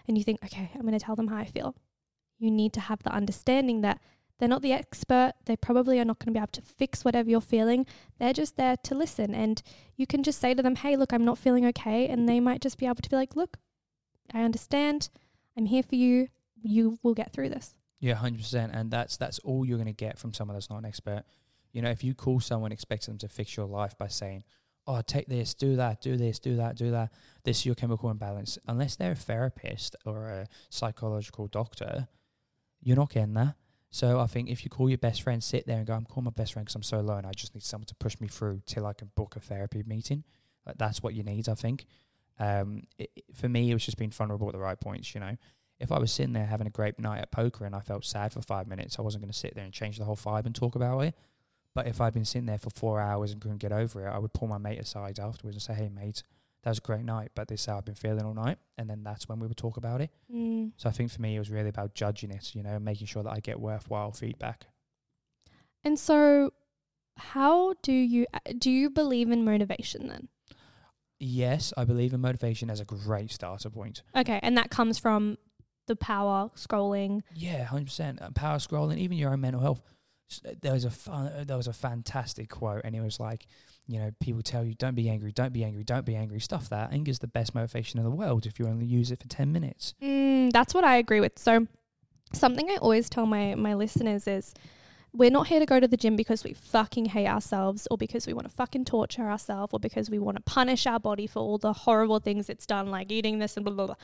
[0.07, 1.75] and you think, okay, I'm going to tell them how I feel.
[2.37, 3.99] You need to have the understanding that
[4.39, 5.33] they're not the expert.
[5.45, 7.85] They probably are not going to be able to fix whatever you're feeling.
[8.19, 9.35] They're just there to listen.
[9.35, 9.61] And
[9.97, 12.07] you can just say to them, hey, look, I'm not feeling okay.
[12.07, 13.57] And they might just be able to be like, look,
[14.33, 15.09] I understand.
[15.57, 16.29] I'm here for you.
[16.61, 17.75] You will get through this.
[17.99, 20.85] Yeah 100% and that's that's all you're going to get from someone that's not an
[20.85, 21.23] expert
[21.71, 24.43] you know if you call someone expecting them to fix your life by saying
[24.87, 27.11] oh take this do that do this do that do that
[27.43, 32.07] this is your chemical imbalance unless they're a therapist or a psychological doctor
[32.81, 33.55] you're not getting that
[33.91, 36.25] So I think if you call your best friend, sit there and go, I'm calling
[36.25, 38.27] my best friend because I'm so low and I just need someone to push me
[38.27, 40.23] through till I can book a therapy meeting.
[40.65, 41.85] Like that's what you need, I think.
[42.37, 45.35] Um, it- for me, it was just being vulnerable at the right points, you know.
[45.79, 48.33] If I was sitting there having a great night at poker and I felt sad
[48.33, 50.53] for five minutes, I wasn't going to sit there and change the whole vibe and
[50.53, 51.15] talk about it.
[51.73, 54.17] But if I'd been sitting there for four hours and couldn't get over it, I
[54.17, 56.23] would pull my mate aside afterwards and say, "Hey, mate,
[56.63, 58.89] that was a great night, but this is how I've been feeling all night." And
[58.89, 60.09] then that's when we would talk about it.
[60.33, 60.71] Mm.
[60.77, 63.23] So I think for me, it was really about judging it, you know, making sure
[63.23, 64.65] that I get worthwhile feedback.
[65.83, 66.53] And so,
[67.17, 70.27] how do you uh, do you believe in motivation then?
[71.19, 74.03] Yes, I believe in motivation as a great starter point.
[74.15, 75.37] Okay, and that comes from
[75.89, 77.23] the power scrolling.
[77.35, 78.21] Yeah, hundred percent.
[78.21, 79.81] Uh, power scrolling, even your own mental health.
[80.45, 83.45] Uh, there was a fun, uh, there was a fantastic quote, and it was like,
[83.87, 86.39] you know, people tell you don't be angry, don't be angry, don't be angry.
[86.39, 89.19] Stuff that anger is the best motivation in the world if you only use it
[89.19, 89.95] for ten minutes.
[90.01, 91.37] Mm, that's what I agree with.
[91.37, 91.67] So,
[92.31, 94.53] something I always tell my my listeners is,
[95.11, 98.27] we're not here to go to the gym because we fucking hate ourselves, or because
[98.27, 101.39] we want to fucking torture ourselves, or because we want to punish our body for
[101.39, 103.95] all the horrible things it's done, like eating this and blah blah blah.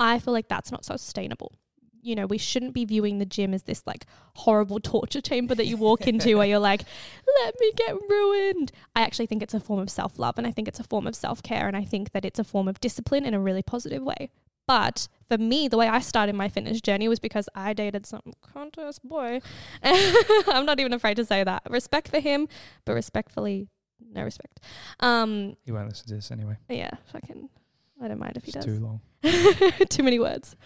[0.00, 1.52] I feel like that's not sustainable.
[2.02, 5.66] You know, we shouldn't be viewing the gym as this like horrible torture chamber that
[5.66, 6.82] you walk into where you're like,
[7.42, 8.72] let me get ruined.
[8.96, 11.06] I actually think it's a form of self love and I think it's a form
[11.06, 13.62] of self care and I think that it's a form of discipline in a really
[13.62, 14.30] positive way.
[14.66, 18.22] But for me, the way I started my fitness journey was because I dated some
[18.40, 19.40] contest boy.
[19.82, 21.62] I'm not even afraid to say that.
[21.68, 22.48] Respect for him,
[22.86, 23.68] but respectfully,
[24.12, 24.60] no respect.
[25.00, 26.56] Um, He won't listen to this anyway.
[26.68, 27.48] yeah, fucking,
[28.02, 28.64] I don't mind if he It's does.
[28.64, 29.00] too long.
[29.90, 30.56] Too many words.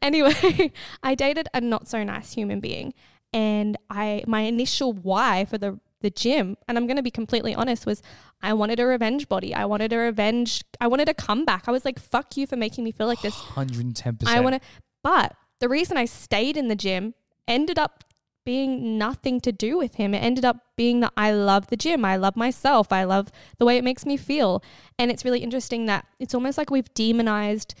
[0.00, 2.94] Anyway, I dated a not so nice human being,
[3.32, 7.54] and I my initial why for the the gym, and I'm going to be completely
[7.54, 8.02] honest, was
[8.42, 9.54] I wanted a revenge body.
[9.54, 10.62] I wanted a revenge.
[10.80, 11.64] I wanted a comeback.
[11.66, 14.36] I was like, "Fuck you for making me feel like this." Hundred and ten percent.
[14.36, 14.60] I want to.
[15.02, 17.14] But the reason I stayed in the gym
[17.48, 18.04] ended up
[18.44, 20.14] being nothing to do with him.
[20.14, 22.04] It ended up being that I love the gym.
[22.04, 22.92] I love myself.
[22.92, 24.62] I love the way it makes me feel.
[24.98, 27.74] And it's really interesting that it's almost like we've demonized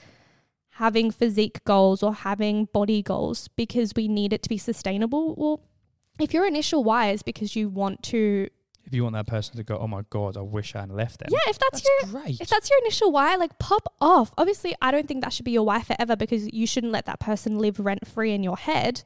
[0.70, 5.34] having physique goals or having body goals because we need it to be sustainable.
[5.36, 5.60] Well,
[6.18, 8.48] if your initial why is because you want to
[8.84, 11.20] If you want that person to go, oh my god, I wish I hadn't left
[11.20, 11.28] them.
[11.30, 12.40] Yeah, if that's, That's your great.
[12.40, 14.32] if that's your initial why, like pop off.
[14.38, 17.20] Obviously, I don't think that should be your why forever because you shouldn't let that
[17.20, 19.04] person live rent free in your head.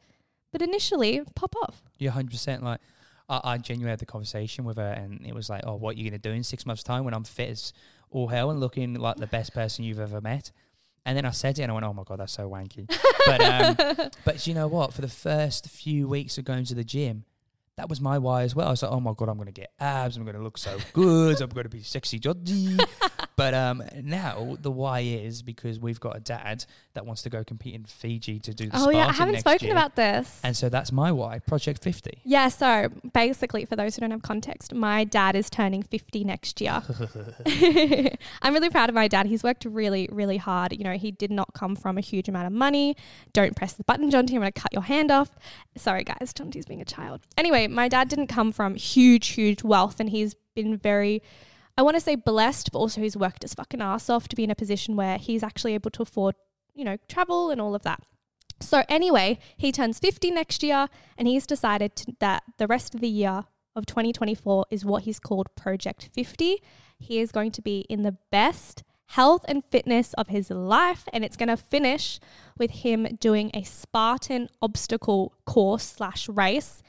[0.53, 1.83] But initially, pop off.
[1.99, 2.81] You're 100 percent like.
[3.29, 5.99] I, I genuinely had the conversation with her, and it was like, "Oh, what are
[5.99, 7.73] you gonna do in six months' time when I'm fit as
[8.11, 10.51] all hell and looking like the best person you've ever met?"
[11.05, 12.87] And then I said it, and I went, "Oh my god, that's so wanky."
[13.27, 14.95] but um, but you know what?
[14.95, 17.25] For the first few weeks of going to the gym,
[17.77, 18.69] that was my why as well.
[18.69, 20.17] I was like, "Oh my god, I'm gonna get abs.
[20.17, 21.41] I'm gonna look so good.
[21.43, 22.83] I'm gonna be sexy, joddy."
[23.39, 27.45] but um, now the why is because we've got a dad that wants to go
[27.45, 29.77] compete in Fiji to do the oh yeah, I haven't spoken year.
[29.77, 30.41] about this.
[30.43, 32.23] And so that's my why, Project 50.
[32.25, 36.61] yeah, so basically, for those who don't have context, my dad is turning 50 next
[36.61, 36.83] year.
[38.43, 39.27] I'm really proud of my dad.
[39.27, 40.73] He's worked really, really hard.
[40.73, 42.97] You know, he did not come from a huge amount of money.
[43.33, 44.35] Don't press the button, Jonti.
[44.35, 45.31] I'm going to cut your hand off.
[45.77, 46.33] Sorry, guys.
[46.35, 47.21] Jonti's being a child.
[47.37, 51.23] Anyway, my dad didn't come from huge, huge wealth, and he's been very.
[51.79, 54.43] I want to say blessed, but also he's worked his fucking ass off to be
[54.43, 56.35] in a position where he's actually able to afford,
[56.75, 58.03] you know, travel and all of that.
[58.61, 63.01] So anyway, he turns 50 next year and he's decided to, that the rest of
[63.01, 63.45] the year
[63.77, 66.61] of 2024 is what he's called Project 50.
[66.99, 71.25] He is going to be in the best health and fitness of his life and
[71.25, 72.19] it's going to finish
[72.59, 76.83] with him doing a Spartan obstacle course slash race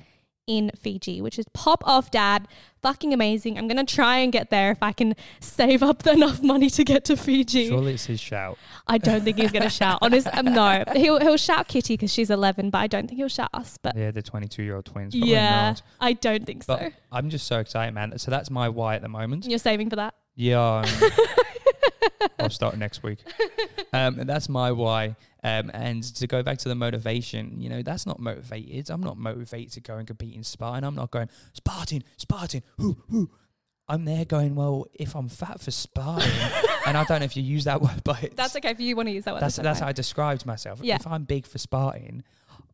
[0.49, 2.47] in Fiji, which is pop off dad.
[2.81, 3.57] Fucking amazing.
[3.57, 6.83] I'm going to try and get there if I can save up enough money to
[6.83, 7.67] get to Fiji.
[7.67, 8.57] Surely it's his shout.
[8.87, 9.99] I don't think he's going to shout.
[10.01, 13.27] Honest, um, no, he'll he'll shout Kitty because she's 11, but I don't think he'll
[13.27, 13.77] shout us.
[13.81, 15.13] But Yeah, the 22 year old twins.
[15.13, 15.81] Yeah, not.
[15.99, 16.89] I don't think so.
[17.11, 18.17] I'm just so excited, man.
[18.17, 19.45] So that's my why at the moment.
[19.45, 20.15] You're saving for that.
[20.35, 20.83] Yeah.
[20.85, 20.85] um,
[22.39, 23.19] I'll start next week.
[23.93, 25.15] Um, and that's my why.
[25.43, 28.89] Um, and to go back to the motivation, you know, that's not motivated.
[28.89, 30.83] I'm not motivated to go and compete in Spartan.
[30.83, 33.29] I'm not going, Spartan, Spartan, whoo, whoo.
[33.87, 36.29] I'm there going, well, if I'm fat for Spartan,
[36.85, 39.07] and I don't know if you use that word, but That's okay if you want
[39.09, 39.41] to use that word.
[39.41, 39.87] that's that's that's how.
[39.87, 40.79] I described myself.
[40.83, 40.95] Yeah.
[40.95, 42.23] If I'm big for Spartan,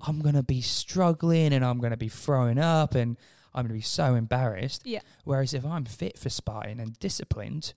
[0.01, 3.15] I'm gonna be struggling and I'm gonna be throwing up and
[3.53, 4.81] I'm gonna be so embarrassed.
[4.85, 4.99] Yeah.
[5.23, 7.73] Whereas if I'm fit for Spartan and disciplined,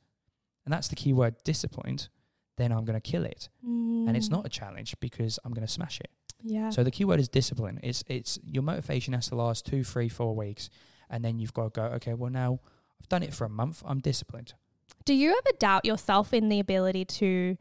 [0.68, 2.10] and that's the key word, disciplined,
[2.58, 3.48] then I'm gonna kill it.
[3.62, 6.10] And it's Mm, not a challenge because I'm gonna smash it.
[6.42, 6.68] Yeah.
[6.68, 7.80] So the key word is discipline.
[7.82, 10.68] It's it's your motivation has to last two, three, four weeks,
[11.08, 11.86] and then you've got to go.
[11.96, 12.60] Okay, well now
[13.00, 13.82] I've done it for a month.
[13.86, 14.52] I'm disciplined.
[15.06, 17.56] Do you ever doubt yourself in the ability to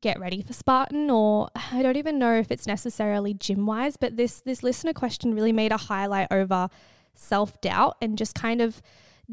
[0.00, 4.16] get ready for Spartan or I don't even know if it's necessarily gym wise, but
[4.16, 6.68] this this listener question really made a highlight over
[7.14, 8.82] self-doubt and just kind of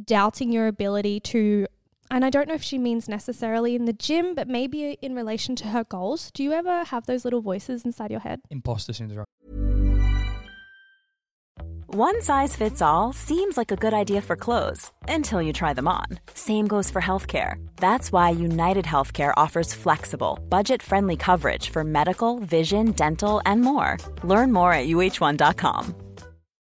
[0.05, 1.65] doubting your ability to
[2.11, 5.55] and I don't know if she means necessarily in the gym, but maybe in relation
[5.57, 6.29] to her goals.
[6.33, 8.41] Do you ever have those little voices inside your head?
[8.51, 9.25] Imposter syndrome.
[11.93, 15.89] One size fits all seems like a good idea for clothes until you try them
[15.89, 16.05] on.
[16.33, 17.55] Same goes for healthcare.
[17.75, 23.97] That's why United Healthcare offers flexible, budget friendly coverage for medical, vision, dental, and more.
[24.23, 25.95] Learn more at uh1.com.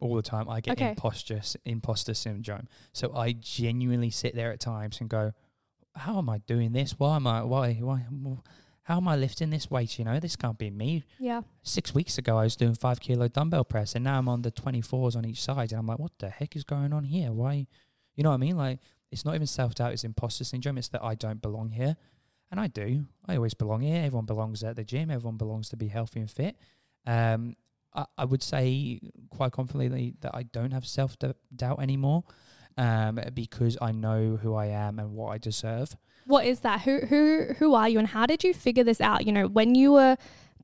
[0.00, 0.48] All the time.
[0.48, 0.90] I get Okay.
[0.90, 2.68] imposter imposter syndrome.
[2.92, 5.32] So I genuinely sit there at times and go,
[5.94, 6.98] "How am I doing this?
[6.98, 7.42] Why am I?
[7.42, 7.74] Why?
[7.74, 8.06] Why?
[8.82, 9.98] How am I lifting this weight?
[9.98, 11.42] You know, this can't be me." Yeah.
[11.62, 14.50] Six weeks ago, I was doing five kilo dumbbell press, and now I'm on the
[14.50, 17.32] twenty fours on each side, and I'm like, "What the heck is going on here?
[17.32, 17.66] Why?"
[18.14, 18.56] You know what I mean?
[18.56, 18.80] Like,
[19.10, 20.78] it's not even self doubt; it's imposter syndrome.
[20.78, 21.96] It's that I don't belong here,
[22.50, 23.06] and I do.
[23.26, 24.02] I always belong here.
[24.04, 25.10] Everyone belongs at the gym.
[25.10, 26.56] Everyone belongs to be healthy and fit.
[27.06, 27.56] Um,
[27.94, 31.16] I, I would say quite confidently that I don't have self
[31.54, 32.24] doubt anymore,
[32.76, 35.96] um, because I know who I am and what I deserve.
[36.26, 36.82] What is that?
[36.82, 39.26] Who who who are you and how did you figure this out?
[39.26, 40.16] You know, when you were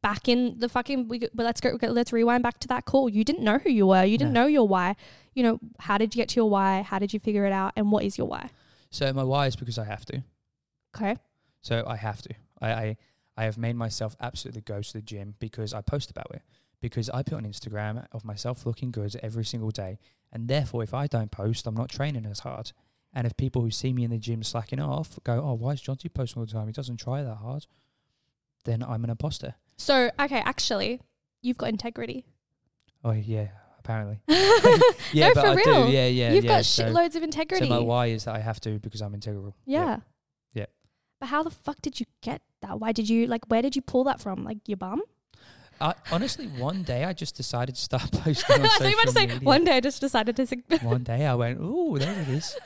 [0.03, 3.09] back in the fucking we but let's go let's rewind back to that call.
[3.11, 4.03] You didn't know who you were.
[4.05, 4.43] You didn't No.
[4.43, 4.97] know your why.
[5.35, 6.83] You know, how did you get to your why?
[6.83, 7.73] How did you figure it out?
[7.77, 8.49] And what is your why?
[8.91, 10.23] So my why is because I have to.
[10.97, 11.17] Okay.
[11.61, 12.35] So I have to.
[12.61, 12.97] I, I
[13.37, 16.43] I have made myself absolutely go to the gym because I post about it.
[16.81, 19.99] Because I put on Instagram of myself looking good every single day.
[20.33, 22.73] And therefore, if I don't post, I'm not training as hard.
[23.13, 25.83] And if people who see me in the gym slacking off go, oh, why is
[25.83, 26.67] Jonti posting all the time?
[26.69, 27.67] He doesn't try that hard.
[28.65, 29.55] Then I'm an imposter.
[29.77, 31.01] So, okay, actually,
[31.43, 32.25] you've got integrity.
[33.03, 34.21] Oh, yeah, apparently.
[34.29, 34.37] no,
[35.13, 35.87] Yeah, but for I real.
[35.87, 35.93] do.
[35.93, 36.59] Yeah, yeah, You've yeah.
[36.59, 37.69] got so, shitloads of so integrity.
[37.69, 39.57] my why is that I have to because I'm integral.
[39.67, 39.99] yeah.
[40.53, 40.67] Yeah.
[41.19, 42.79] But how the fuck did you get that?
[42.81, 43.45] Why did you like?
[43.49, 44.45] Where did you pull that from?
[44.45, 45.03] Like your bum?
[45.81, 49.27] I, honestly, one day I just decided to start posting on about to social say
[49.27, 49.41] media.
[49.41, 50.47] one day I just decided to.
[50.47, 52.57] Sing- One day I went, oh, there it is.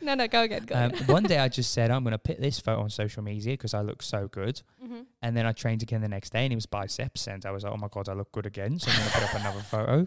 [0.00, 0.64] no, no, go again.
[0.66, 1.06] Go Um, again.
[1.06, 3.74] one day I just said, I'm going to put this photo on social media because
[3.74, 4.62] I look so good.
[4.84, 5.00] Mm-hmm.
[5.22, 7.26] And then I trained again the next day and it was biceps.
[7.26, 8.78] And I was like, oh my God, I look good again.
[8.78, 10.06] So I'm going to put up another photo.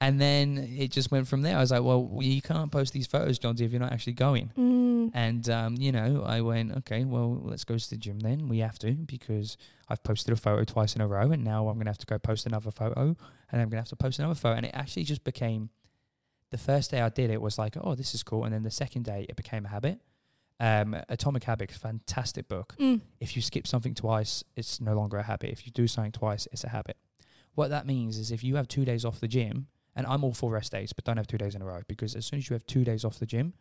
[0.00, 1.56] And then it just went from there.
[1.56, 4.50] I was like, well, you can't post these photos, John, if you're not actually going.
[4.58, 5.10] Mm.
[5.14, 8.48] And, um, you know, I went, okay, well, let's go to the gym then.
[8.48, 9.58] We have to because
[9.92, 12.06] I've posted a photo twice in a row and now I'm going to have to
[12.06, 13.14] go post another photo
[13.50, 14.56] and I'm going to have to post another photo.
[14.56, 15.68] And it actually just became
[16.50, 18.44] the first day I did it was like, oh, this is cool.
[18.44, 20.00] And then the second day it became a habit.
[20.58, 22.74] Um, Atomic Habits, fantastic book.
[22.80, 23.02] Mm.
[23.20, 25.50] If you skip something twice, it's no longer a habit.
[25.50, 26.96] If you do something twice, it's a habit.
[27.54, 30.32] What that means is if you have two days off the gym, and I'm all
[30.32, 32.48] for rest days, but don't have two days in a row because as soon as
[32.48, 33.52] you have two days off the gym,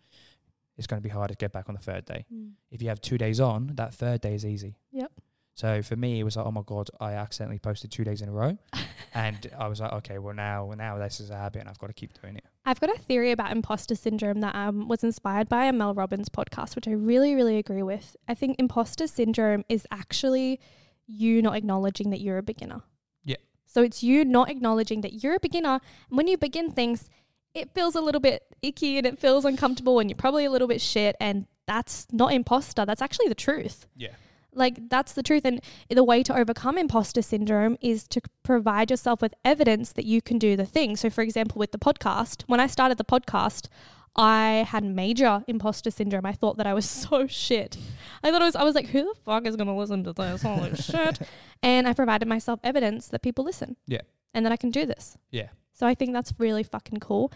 [0.78, 2.26] it's going to be hard to get back on the third day.
[2.34, 2.52] Mm.
[2.72, 4.78] If you have two days on, that third day is easy.
[4.92, 5.12] Yep.
[5.54, 8.30] So for me, it was like, oh my god, I accidentally posted two days in
[8.30, 8.58] a row,
[9.14, 11.88] and I was like, okay, well now, now this is a habit, and I've got
[11.88, 12.46] to keep doing it.
[12.66, 16.30] I've got a theory about imposter syndrome that um, was inspired by a Mel Robbins
[16.30, 18.16] podcast, which I really, really agree with.
[18.28, 20.60] I think imposter syndrome is actually
[21.08, 22.82] you not acknowledging that you're a beginner.
[23.24, 23.38] Yeah.
[23.66, 25.80] So it's you not acknowledging that you're a beginner.
[26.10, 27.10] And when you begin things,
[27.54, 30.68] it feels a little bit icky and it feels uncomfortable and you're probably a little
[30.68, 31.16] bit shit.
[31.20, 32.86] And that's not imposter.
[32.86, 33.88] That's actually the truth.
[33.96, 34.12] Yeah.
[34.54, 35.46] Like that's the truth.
[35.46, 40.22] And the way to overcome imposter syndrome is to provide yourself with evidence that you
[40.22, 40.96] can do the thing.
[40.96, 43.68] So, for example, with the podcast, when I started the podcast,
[44.16, 46.26] I had major imposter syndrome.
[46.26, 47.78] I thought that I was so shit.
[48.24, 50.14] I thought I was, I was like, who the fuck is going to listen to
[50.14, 50.42] this?
[50.42, 51.20] Holy shit.
[51.64, 53.78] And I provided myself evidence that people listen.
[53.88, 54.02] Yeah.
[54.34, 55.18] And that I can do this.
[55.30, 55.50] Yeah.
[55.74, 57.32] So I think that's really fucking cool.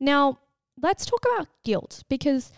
[0.00, 0.38] Now,
[0.80, 2.52] let's talk about guilt because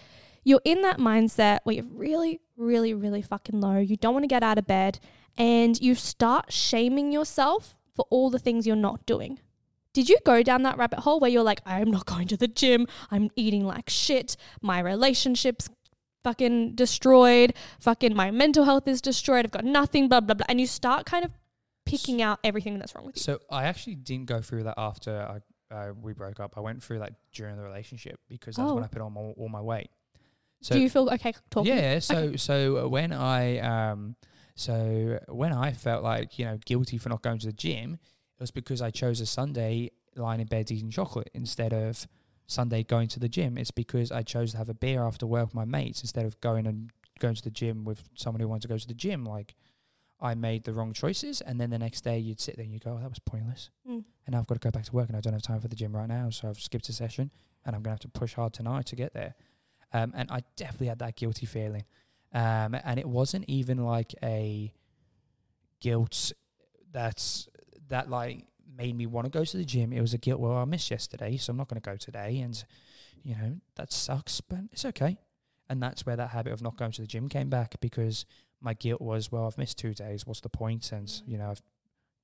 [0.44, 3.78] you're in that mindset where you're really, really, really fucking low.
[3.78, 4.98] You don't want to get out of bed
[5.36, 9.38] and you start shaming yourself for all the things you're not doing.
[9.92, 12.46] Did you go down that rabbit hole where you're like, I'm not going to the
[12.48, 15.68] gym, I'm eating like shit, my relationships
[16.22, 20.46] fucking destroyed, fucking my mental health is destroyed, I've got nothing, blah, blah, blah.
[20.48, 21.32] And you start kind of
[21.86, 23.22] picking out everything that's wrong with you.
[23.22, 26.54] So I actually didn't go through that after I, uh, we broke up.
[26.56, 28.84] I went through that during the relationship because that's when Oh.
[28.84, 29.90] I put on all, all my weight.
[30.62, 31.74] So Do you feel okay talking?
[31.74, 31.98] Yeah.
[32.00, 34.16] So so when I um
[34.54, 38.40] so when I felt like you know guilty for not going to the gym, it
[38.40, 42.06] was because I chose a Sunday lying in bed eating chocolate instead of
[42.46, 43.56] Sunday going to the gym.
[43.56, 46.38] It's because I chose to have a beer after work with my mates instead of
[46.40, 49.24] going and going to the gym with someone who wanted to go to the gym.
[49.24, 49.54] Like
[50.20, 52.80] I made the wrong choices, and then the next day you'd sit there and you
[52.80, 54.04] go, oh, "That was pointless." Mm.
[54.26, 55.68] And now I've got to go back to work, and I don't have time for
[55.68, 57.30] the gym right now, so I've skipped a session,
[57.64, 59.34] and I'm gonna have to push hard tonight to get there.
[59.92, 61.84] Um, and I definitely had that guilty feeling.
[62.32, 64.72] Um, and it wasn't even like a
[65.80, 66.32] guilt
[66.92, 67.48] that's
[67.88, 69.92] that like made me want to go to the gym.
[69.92, 70.40] It was a guilt.
[70.40, 72.62] Well, I missed yesterday, so I'm not going to go today, and
[73.22, 75.18] you know that sucks, but it's okay.
[75.68, 78.26] And that's where that habit of not going to the gym came back because
[78.60, 80.26] my guilt was, well, I've missed two days.
[80.26, 80.90] What's the point?
[80.92, 81.62] And you know, I've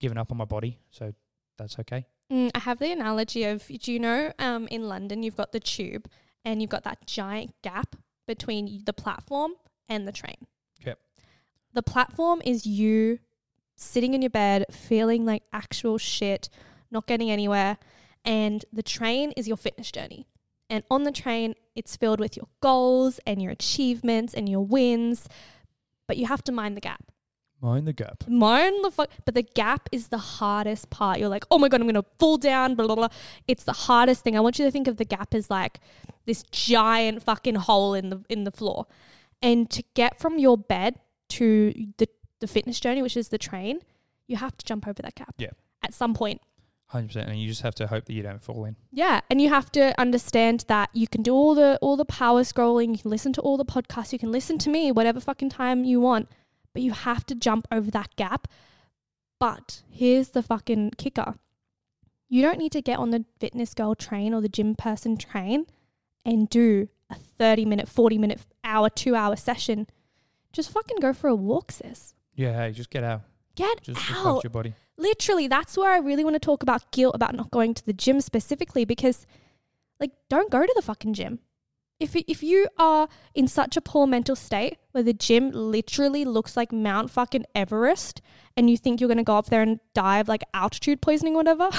[0.00, 1.12] given up on my body, so
[1.58, 2.06] that's okay.
[2.30, 5.60] Mm, I have the analogy of do you know um, in London you've got the
[5.60, 6.08] tube
[6.46, 9.54] and you've got that giant gap between the platform
[9.88, 10.46] and the train.
[10.84, 10.98] Yep.
[11.74, 13.18] The platform is you
[13.74, 16.48] sitting in your bed feeling like actual shit,
[16.90, 17.76] not getting anywhere,
[18.24, 20.26] and the train is your fitness journey.
[20.70, 25.28] And on the train, it's filled with your goals and your achievements and your wins,
[26.06, 27.12] but you have to mind the gap.
[27.60, 28.24] Mind the gap.
[28.28, 29.10] Mind the fuck.
[29.24, 31.18] But the gap is the hardest part.
[31.18, 33.08] You're like, oh my God, I'm going to fall down, blah, blah, blah.
[33.48, 34.36] It's the hardest thing.
[34.36, 35.80] I want you to think of the gap as like
[36.26, 38.86] this giant fucking hole in the, in the floor.
[39.42, 40.96] And to get from your bed
[41.30, 42.08] to the,
[42.40, 43.80] the fitness journey, which is the train,
[44.26, 45.34] you have to jump over that gap.
[45.38, 45.50] Yeah.
[45.82, 46.40] At some point.
[46.88, 48.76] Hundred percent, and you just have to hope that you don't fall in.
[48.92, 52.42] Yeah, and you have to understand that you can do all the all the power
[52.42, 55.50] scrolling, you can listen to all the podcasts, you can listen to me whatever fucking
[55.50, 56.28] time you want,
[56.72, 58.46] but you have to jump over that gap.
[59.40, 61.34] But here's the fucking kicker.
[62.28, 65.66] You don't need to get on the fitness girl train or the gym person train
[66.26, 69.86] and do a 30 minute, 40 minute, hour, 2 hour session.
[70.52, 72.14] Just fucking go for a walk, sis.
[72.34, 73.22] Yeah, hey, just get out.
[73.54, 74.44] Get Just out.
[74.44, 74.74] your body.
[74.98, 77.94] literally that's where I really want to talk about guilt about not going to the
[77.94, 79.26] gym specifically because
[79.98, 81.38] like don't go to the fucking gym.
[81.98, 86.54] If if you are in such a poor mental state where the gym literally looks
[86.54, 88.20] like Mount fucking Everest
[88.58, 91.32] and you think you're going to go up there and die of like altitude poisoning
[91.34, 91.70] or whatever,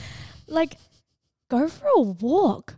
[0.46, 0.76] like
[1.50, 2.76] go for a walk.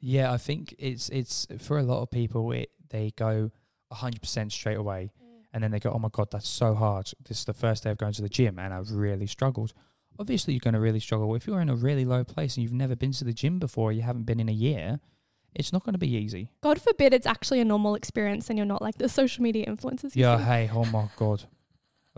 [0.00, 2.52] Yeah, I think it's it's for a lot of people.
[2.52, 3.50] It they go
[3.90, 5.44] hundred percent straight away, mm.
[5.52, 7.10] and then they go, "Oh my god, that's so hard.
[7.26, 9.72] This is the first day of going to the gym, and I've really struggled."
[10.20, 12.72] Obviously, you're going to really struggle if you're in a really low place and you've
[12.72, 13.92] never been to the gym before.
[13.92, 14.98] You haven't been in a year.
[15.54, 16.50] It's not going to be easy.
[16.60, 20.16] God forbid it's actually a normal experience and you're not like the social media influencers.
[20.16, 20.44] Yeah, see.
[20.44, 21.44] hey, oh my god.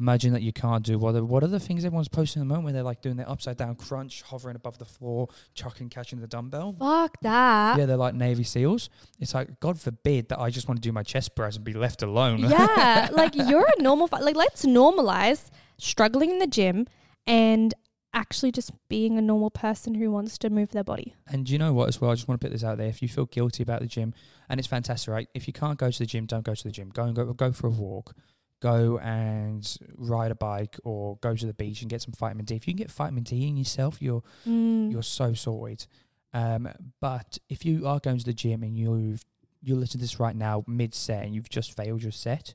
[0.01, 2.49] Imagine that you can't do what are, what are the things everyone's posting at the
[2.49, 6.21] moment where they're like doing their upside down crunch, hovering above the floor, chucking, catching
[6.21, 6.75] the dumbbell.
[6.79, 7.79] Fuck that.
[7.79, 8.89] Yeah, they're like Navy SEAls.
[9.21, 11.75] It's like, God forbid that I just want to do my chest press and be
[11.75, 12.39] left alone.
[12.41, 14.09] yeah, like you're a normal.
[14.09, 16.87] fi- Like let's normalize struggling in the gym
[17.27, 17.75] and
[18.13, 21.15] actually just being a normal person who wants to move their body.
[21.29, 22.89] And you know what, as well, I just want to put this out there.
[22.89, 24.15] If you feel guilty about the gym,
[24.49, 25.29] and it's fantastic, right?
[25.35, 26.89] If you can't go to the gym, don't go to the gym.
[26.91, 28.15] Go and go, go for a walk.
[28.61, 32.55] Go and ride a bike or go to the beach and get some vitamin D.
[32.57, 34.91] If you can get vitamin D in yourself, you're Mm.
[34.93, 35.87] you're so sorted.
[36.33, 36.69] Um,
[37.01, 39.25] but if you are going to the gym and you've
[39.63, 42.55] you listen to this right now mid set and you've just failed your set,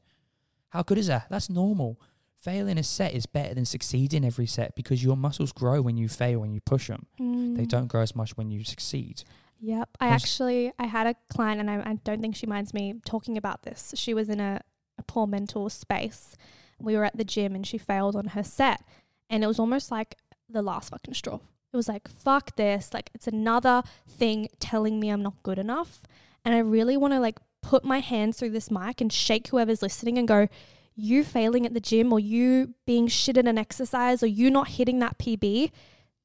[0.70, 1.28] how good is that?
[1.30, 1.99] That's normal.
[2.36, 6.08] Failing a set is better than succeeding every set because your muscles grow when you
[6.08, 7.06] fail when you push them.
[7.18, 7.68] They Mm.
[7.68, 9.24] don't grow as much when you succeed.
[9.60, 9.89] Yep.
[9.99, 13.38] I actually I had a client and I, I don't think she minds me talking
[13.38, 13.93] about this.
[13.95, 14.62] She was in a
[15.08, 16.36] poor mental space.
[16.80, 18.84] We were at the gym and she failed on her set.
[19.30, 20.16] And it was almost like
[20.49, 21.39] the last fucking straw.
[21.74, 22.93] It was like, fuck this.
[22.93, 26.01] Like it's another thing telling me I'm not good enough.
[26.43, 29.82] And I really want to like put my hands through this mic and shake whoever's
[29.82, 30.47] listening and go,
[30.95, 34.70] you failing at the gym or you being shit at an exercise or you not
[34.70, 35.72] hitting that PB,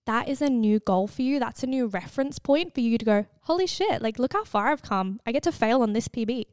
[0.07, 1.39] that is a new goal for you.
[1.39, 4.69] That's a new reference point for you to go, holy shit, like look how far
[4.69, 5.21] I've come.
[5.27, 6.47] I get to fail on this PB.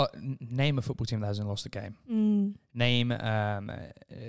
[0.00, 0.06] Uh,
[0.40, 1.96] name a football team that hasn't lost a game.
[2.10, 2.54] Mm.
[2.74, 3.74] Name um, uh,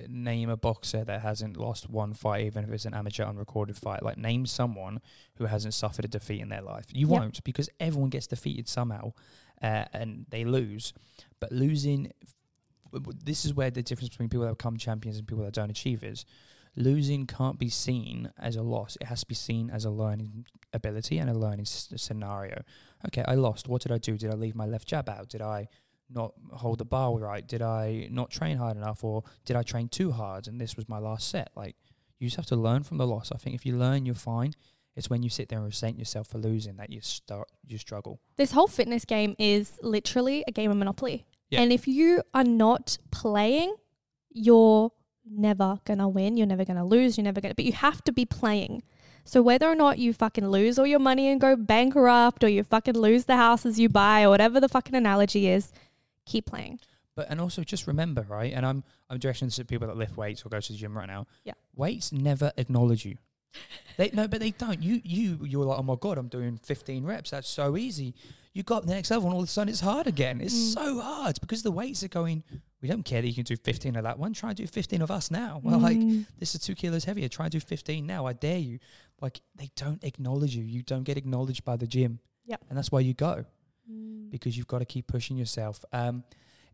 [0.09, 4.03] name a boxer that hasn't lost one fight, even if it's an amateur unrecorded fight.
[4.03, 4.99] Like name someone
[5.35, 6.85] who hasn't suffered a defeat in their life.
[6.91, 7.19] You Yep.
[7.19, 9.13] won't because everyone gets defeated somehow,
[9.61, 10.93] uh, and they lose.
[11.39, 12.11] But losing,
[13.23, 16.03] this is where the difference between people that become champions and people that don't achieve
[16.03, 16.25] is.
[16.75, 18.97] Losing can't be seen as a loss.
[19.01, 22.63] It has to be seen as a learning ability and a learning s- scenario.
[23.07, 23.67] Okay, I lost.
[23.67, 24.17] What did I do?
[24.17, 25.27] Did I leave my left jab out?
[25.29, 25.67] Did I
[26.09, 27.45] not hold the bar right?
[27.45, 30.47] Did I not train hard enough, or did I train too hard?
[30.47, 31.49] And this was my last set.
[31.55, 31.75] Like
[32.19, 33.31] you just have to learn from the loss.
[33.33, 34.53] I think if you learn, you're fine.
[34.95, 38.19] It's when you sit there and resent yourself for losing that you start you struggle.
[38.37, 41.25] This whole fitness game is literally a game of Monopoly.
[41.49, 41.61] Yeah.
[41.61, 43.75] And if you are not playing,
[44.31, 44.91] you're
[45.25, 46.37] never gonna win.
[46.37, 47.17] You're never gonna lose.
[47.17, 48.83] You're never gonna, but you have to be playing.
[49.23, 52.63] So whether or not you fucking lose all your money and go bankrupt or you
[52.63, 55.71] fucking lose the houses you buy or whatever the fucking analogy is,
[56.25, 56.79] keep playing.
[57.15, 58.53] But and also just remember, right?
[58.53, 60.97] And I'm I'm directing this to people that lift weights or go to the gym
[60.97, 61.27] right now.
[61.43, 61.53] Yeah.
[61.75, 63.17] Weights never acknowledge you.
[63.97, 64.81] they no, but they don't.
[64.81, 67.31] You you you're like, oh my god, I'm doing 15 reps.
[67.31, 68.15] That's so easy.
[68.53, 70.41] You got up the next level, and all of a sudden it's hard again.
[70.41, 70.73] It's Mm.
[70.73, 72.43] so hard because the weights are going.
[72.81, 74.33] We don't care that you can do 15 of that one.
[74.33, 75.61] Try and do 15 of us now.
[75.63, 76.25] Well, like Mm.
[76.37, 77.29] this is two kilos heavier.
[77.29, 78.25] Try and do 15 now.
[78.25, 78.79] I dare you.
[79.21, 80.63] Like they don't acknowledge you.
[80.63, 82.19] You don't get acknowledged by the gym.
[82.45, 82.65] Yep.
[82.69, 83.45] And that's why you go
[83.89, 84.29] Mm.
[84.31, 85.85] because you've got to keep pushing yourself.
[85.93, 86.23] Um,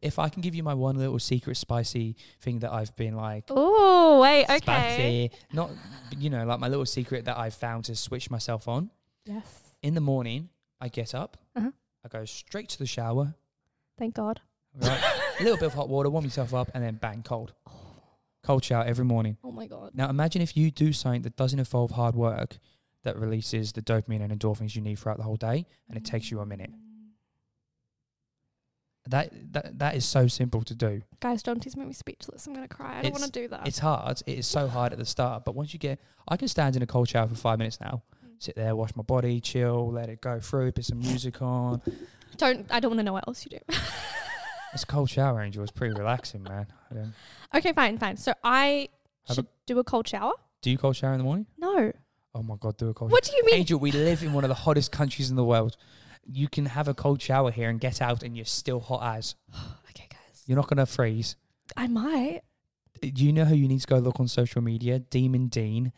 [0.02, 3.46] if I can give you my one little secret spicy thing that I've been like,
[3.50, 4.58] Oh wait, okay.
[4.60, 5.72] spicy, not
[6.18, 8.90] you know, like my little secret that I've found to switch myself on.
[9.26, 9.76] Yes.
[9.82, 10.50] In the morning,
[10.80, 11.72] I get up, Uh-huh.
[12.06, 13.36] I go straight to the shower,
[13.98, 14.42] Thank God.
[14.76, 15.04] right?
[15.40, 17.54] a little bit of hot water, warm yourself up, and then bang, cold.
[18.44, 19.38] Cold shower every morning.
[19.44, 19.92] Oh my God.
[19.94, 22.58] Now imagine if you do something that doesn't involve hard work,
[23.04, 26.30] that releases the dopamine and endorphins you need throughout the whole day, and it takes
[26.32, 26.72] you a minute.
[29.10, 31.02] That that that is so simple to do.
[31.22, 32.46] Guys, don't tease make me speechless.
[32.46, 32.90] I'm gonna cry.
[32.92, 33.66] I don't It's- want to do that.
[33.66, 34.22] It's hard.
[34.26, 36.82] It is so hard at the start, but once you get, I can stand in
[36.82, 38.04] a cold shower for five minutes now,
[38.40, 41.82] sit there, wash my body, chill, let it go through, put some music on.
[42.38, 42.66] don't.
[42.70, 43.76] I don't want to know what else you do.
[44.74, 45.64] It's a cold shower, Angel.
[45.64, 46.68] It's pretty relaxing, man.
[47.56, 48.18] Okay, fine, fine.
[48.18, 48.90] So I
[49.28, 50.34] Have should do a cold shower.
[50.62, 51.48] do you cold shower in the morning?
[51.58, 51.92] No.
[52.36, 53.10] Oh my god, do a cold.
[53.12, 53.56] What do you mean?
[53.56, 55.78] Angel, we live in one of the hottest countries in the world.
[56.26, 59.36] You can have a cold shower here and get out, and you're still hot as.
[59.90, 60.44] okay, guys.
[60.46, 61.38] You're not gonna freeze.
[61.76, 62.42] I might.
[63.02, 65.00] Do you know who you need to go look on social media?
[65.00, 65.94] Demon Dean.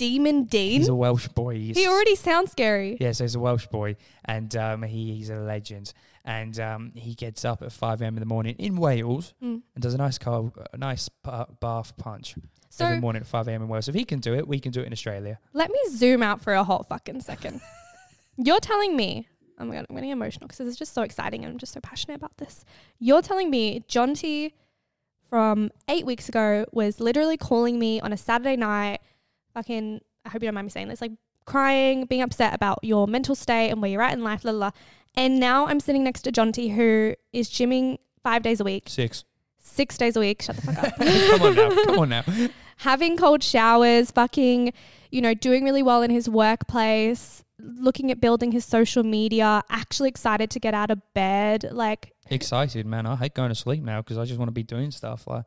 [0.00, 0.80] Demon Dean.
[0.80, 1.54] He's a Welsh boy.
[1.56, 2.96] He's, He already sounds scary.
[3.00, 5.92] Yeah, so he's a Welsh boy, and um, he, he's a legend.
[6.24, 8.16] And um, he gets up at 5 a.m.
[8.16, 9.62] in the morning in Wales Mm.
[9.74, 12.34] and does a nice cold, a nice ba- bath punch
[12.80, 13.62] every So morning at 5 a.m.
[13.62, 13.86] in Wales.
[13.86, 15.38] So if he can do it, we can do it in Australia.
[15.54, 17.60] let me zoom out for a hot fucking second.
[18.36, 19.28] You're telling me,
[19.58, 21.72] oh my god, I'm getting emotional because this is just so exciting and I'm just
[21.74, 22.64] so passionate about this.
[22.98, 24.52] You're telling me Jonti
[25.28, 29.00] from eight weeks ago was literally calling me on a Saturday night,
[29.54, 31.12] fucking, I hope you don't mind me saying this, like
[31.46, 34.58] crying, being upset about your mental state and where you're at in life, la la.
[34.66, 34.70] la.
[35.16, 39.24] And now I'm sitting next to Jonti, who is gymming five days a week, Six.
[39.58, 40.42] six days a week.
[40.42, 40.96] Shut the fuck up.
[40.98, 41.84] come on now.
[41.84, 42.24] Come on now.
[42.76, 44.72] having cold showers, fucking,
[45.10, 50.08] you know, doing really well in his workplace, looking at building his social media, actually
[50.08, 51.66] excited to get out of bed.
[51.72, 53.06] Like, Excited, man.
[53.06, 55.26] I hate going to sleep now because I just want to be doing stuff.
[55.26, 55.44] Like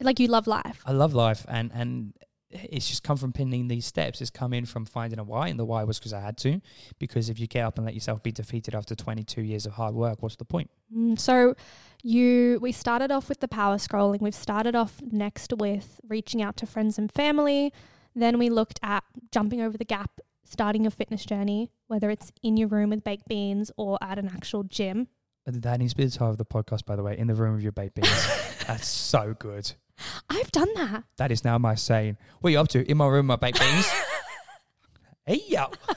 [0.00, 0.80] like you love life.
[0.86, 2.14] I love life, and and
[2.50, 4.20] it's just come from pinning these steps.
[4.20, 6.60] It's come in from finding a why, and the why was because I had to.
[6.98, 9.94] Because if you get up and let yourself be defeated after 22 years of hard
[9.94, 10.70] work, what's the point?
[10.94, 11.54] Mm, So
[12.02, 14.20] you we started off with the power scrolling.
[14.20, 17.72] We've started off next with reaching out to friends and family.
[18.14, 22.56] Then we looked at jumping over the gap, starting your fitness journey, whether it's in
[22.56, 25.08] your room with baked beans or at an actual gym.
[25.46, 27.16] That needs to be the title of the podcast, by the way.
[27.16, 28.08] In the room with your baked beans.
[28.66, 29.72] That's so good.
[30.28, 31.04] I've done that.
[31.16, 32.16] That is now my saying.
[32.40, 32.88] What are you up to?
[32.90, 33.86] In my room, my baked beans.
[35.26, 35.66] hey yo.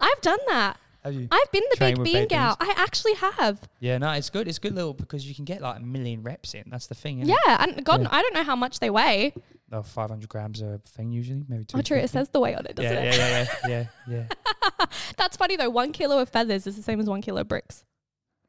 [0.00, 0.76] I've done that.
[1.04, 1.28] Have you?
[1.30, 2.56] I've been the with bean baked gal.
[2.60, 3.60] I actually have.
[3.80, 4.46] Yeah, no, it's good.
[4.46, 6.64] It's good little because you can get like a million reps in.
[6.66, 7.20] That's the thing.
[7.20, 8.08] Yeah, and God, Yeah.
[8.10, 9.32] I don't know how much they weigh.
[9.72, 11.78] Oh, 500 grams a thing usually, maybe two.
[11.78, 11.96] Oh, true.
[11.96, 13.16] It says the weight on it, doesn't yeah, it?
[13.16, 14.26] yeah, yeah, yeah, yeah,
[14.80, 14.86] yeah.
[15.16, 15.70] That's funny though.
[15.70, 17.84] One kilo of feathers is the same as one kilo of bricks.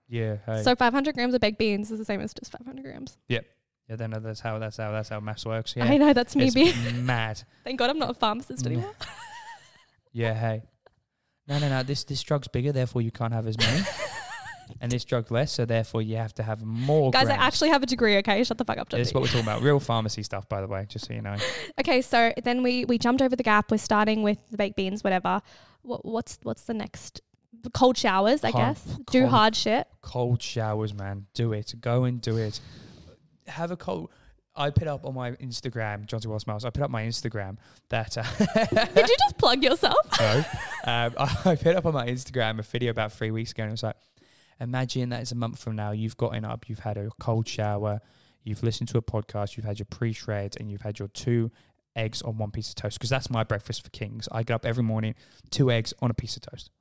[0.10, 0.64] Yeah, hey.
[0.64, 3.18] So 500 grams of baked beans is the same as just 500 grams.
[3.90, 5.74] Yeah, then that's how that's how that's how maths works.
[5.76, 6.74] Yeah, I know that's me being.
[7.06, 7.44] mad.
[7.64, 8.94] Thank God I'm not a pharmacist anymore.
[10.14, 10.64] Yeah, hey.
[11.48, 11.84] No, no, no.
[11.84, 13.82] This this drug's bigger, therefore you can't have as many.
[14.82, 17.12] and this drug less, so therefore you have to have more.
[17.12, 18.18] Guys, I actually have a degree.
[18.18, 18.90] Okay, shut the fuck up.
[18.90, 19.62] This is what we're talking about.
[19.62, 21.36] Real pharmacy stuff, by the way, just so you know.
[21.80, 23.72] Okay, so then we we jumped over the gap.
[23.72, 25.42] We're starting with the baked beans, whatever.
[25.82, 27.22] What, what's what's the next?
[27.74, 28.98] Cold showers, I Hard- guess.
[29.12, 29.88] Do hard shit.
[30.02, 31.28] Cold showers, man.
[31.36, 31.76] Do it.
[31.80, 32.60] Go and do it.
[33.48, 34.12] Have a cold.
[34.56, 36.66] I put up on my Instagram, John Wallace Miles.
[36.66, 37.58] I put up my Instagram
[37.90, 38.18] that.
[38.18, 38.24] Uh,
[38.94, 39.98] Did you just plug yourself?
[40.20, 40.44] No.
[40.86, 41.14] um,
[41.46, 43.84] I put up on my Instagram a video about three weeks ago, and it was
[43.84, 43.96] like,
[44.60, 45.92] imagine that it's a month from now.
[45.92, 48.02] You've gotten up, you've had a cold shower,
[48.44, 51.52] you've listened to a podcast, you've had your pre-shred, and you've had your two
[51.96, 52.98] eggs on one piece of toast.
[53.00, 54.28] Because that's my breakfast for kings.
[54.32, 55.16] I get up every morning,
[55.50, 56.72] two eggs on a piece of toast.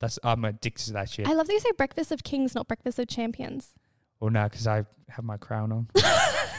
[0.00, 1.26] That's I'm addicted to that shit.
[1.28, 3.74] I love that you say breakfast of kings, not breakfast of champions.
[4.20, 5.88] Well, no, because I have my crown on.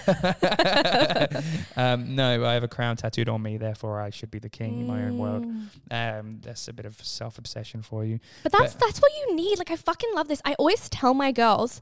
[1.75, 4.81] um, no, I have a crown tattooed on me, therefore I should be the king
[4.81, 5.45] in my own world.
[5.45, 6.19] Mm.
[6.19, 8.19] Um, that's a bit of self obsession for you.
[8.43, 9.57] But that's But- that's what you need.
[9.57, 10.41] Like I fucking love this.
[10.45, 11.81] I always tell my girls,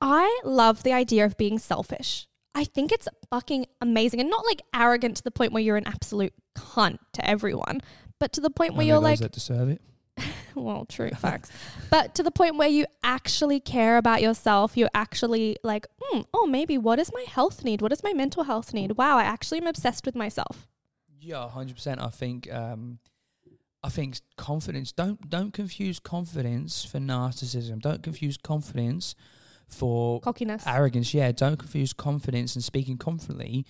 [0.00, 2.28] I love the idea of being selfish.
[2.54, 5.86] I think it's fucking amazing and not like arrogant to the point where you're an
[5.86, 7.80] absolute cunt to everyone,
[8.20, 9.80] but to the point where you're like, that deserve it.
[10.56, 11.50] well, true facts,
[11.90, 14.76] but to the point where you actually care about yourself.
[14.76, 17.82] You're actually like, hmm, oh, maybe what does my health need?
[17.82, 18.92] What does my mental health need?
[18.92, 20.68] Wow, I actually am obsessed with myself.
[21.20, 22.00] Yeah, hundred percent.
[22.00, 22.98] I think um,
[23.82, 24.92] I think confidence.
[24.92, 27.80] Don't don't confuse confidence for narcissism.
[27.80, 29.14] Don't confuse confidence
[29.68, 30.66] for Cockiness.
[30.66, 31.14] arrogance.
[31.14, 33.66] Yeah, don't confuse confidence and speaking confidently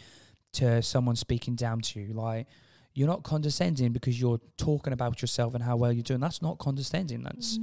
[0.55, 2.13] to someone speaking down to you.
[2.13, 2.47] Like
[2.95, 6.21] you're not condescending because you're talking about yourself and how well you're doing.
[6.21, 7.23] That's not condescending.
[7.23, 7.59] That's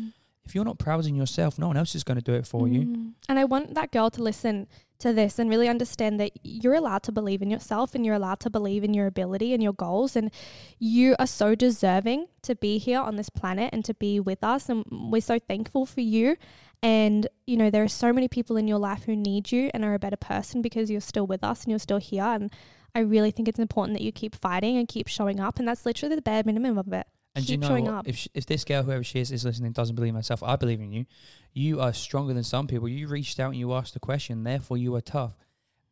[0.49, 2.67] if you're not proud in yourself, no one else is going to do it for
[2.67, 2.81] you.
[2.81, 3.13] Mm.
[3.29, 4.67] And I want that girl to listen
[4.97, 8.39] to this and really understand that you're allowed to believe in yourself and you're allowed
[8.39, 10.15] to believe in your ability and your goals.
[10.15, 10.31] And
[10.79, 14.69] you are so deserving to be here on this planet and to be with us.
[14.69, 16.35] And we're so thankful for you.
[16.81, 19.85] And, you know, there are so many people in your life who need you and
[19.85, 22.23] are a better person because you're still with us and you're still here.
[22.23, 22.51] And
[22.95, 25.59] I really think it's important that you keep fighting and keep showing up.
[25.59, 27.05] And that's literally the bare minimum of it.
[27.35, 27.93] And keep you know showing what?
[27.93, 28.07] up.
[28.07, 30.55] If sh if this girl, whoever she is, is listening, doesn't believe in herself, I
[30.55, 31.05] believe in you.
[31.53, 32.87] You are stronger than some people.
[32.89, 35.37] You reached out and you asked the question, therefore you are tough,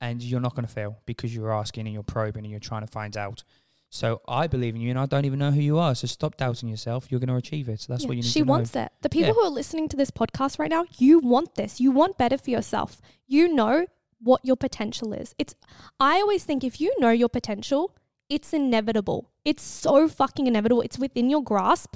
[0.02, 2.82] and you're not going to fail because you're asking and you're probing and you're trying
[2.82, 3.43] to find out.
[3.89, 5.95] So I believe in you, and I don't even know who you are.
[5.95, 7.10] So stop doubting yourself.
[7.10, 7.80] You're going to achieve it.
[7.80, 8.52] So that's Yeah, what you need she to know.
[8.52, 8.91] wants it.
[9.02, 9.34] The people Yeah.
[9.36, 11.80] who are listening to this podcast right now, you want this.
[11.80, 13.00] You want better for yourself.
[13.28, 13.86] You know
[14.20, 15.36] what your potential is.
[15.38, 15.55] It's
[15.99, 17.95] I always think if you know your potential,
[18.30, 19.32] it's inevitable.
[19.45, 20.82] It's so fucking inevitable.
[20.82, 21.95] It's within your grasp.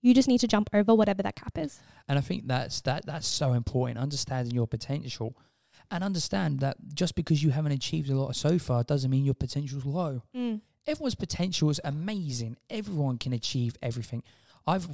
[0.00, 1.80] You just need to jump over whatever that cap is.
[2.08, 3.98] And I think that's that that's so important.
[3.98, 5.36] Understanding your potential,
[5.90, 9.34] and understand that just because you haven't achieved a lot so far doesn't mean your
[9.34, 10.22] potential's low.
[10.34, 10.60] Mm.
[10.86, 12.56] everyone's potential is amazing.
[12.70, 14.22] Everyone can achieve everything.
[14.66, 14.86] I've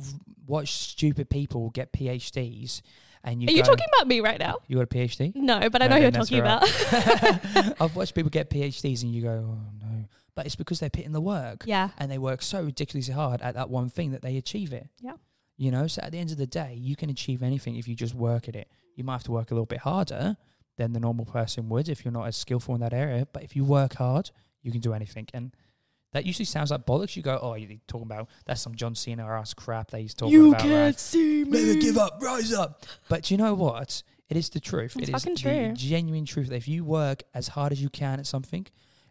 [0.46, 2.80] watched stupid people get PhDs,
[3.24, 4.58] and you Are you talking about me right now?
[4.66, 5.34] You got a PhD?
[5.34, 7.74] No, but I No, know who you're talking all about.
[7.80, 10.04] I've watched people get PhDs, and you go, oh no,
[10.34, 11.90] but it's because they're putting the work, yeah.
[11.98, 14.88] and they work so ridiculously hard at that one thing that they achieve it.
[15.00, 15.14] Yeah.
[15.56, 17.96] You know, so at the end of the day, you can achieve anything if you
[17.96, 18.68] just work at it.
[18.94, 20.36] You might have to work a little bit harder
[20.76, 23.26] than the normal person would if you're not as skillful in that area.
[23.32, 24.30] But if you work hard,
[24.62, 25.26] you can do anything.
[25.34, 25.52] And
[26.12, 27.16] that usually sounds like bollocks.
[27.16, 30.36] You go, oh, you're talking about that's some John Cena ass crap that he's talking
[30.36, 30.46] about.
[30.64, 30.98] You can't right?
[31.00, 31.62] see me.
[31.64, 32.86] Never give up, rise up.
[33.08, 34.02] But you know what?
[34.28, 34.96] It is the truth.
[34.96, 35.72] It's it is fucking the true.
[35.74, 38.66] genuine truth that if you work as hard as you can at something,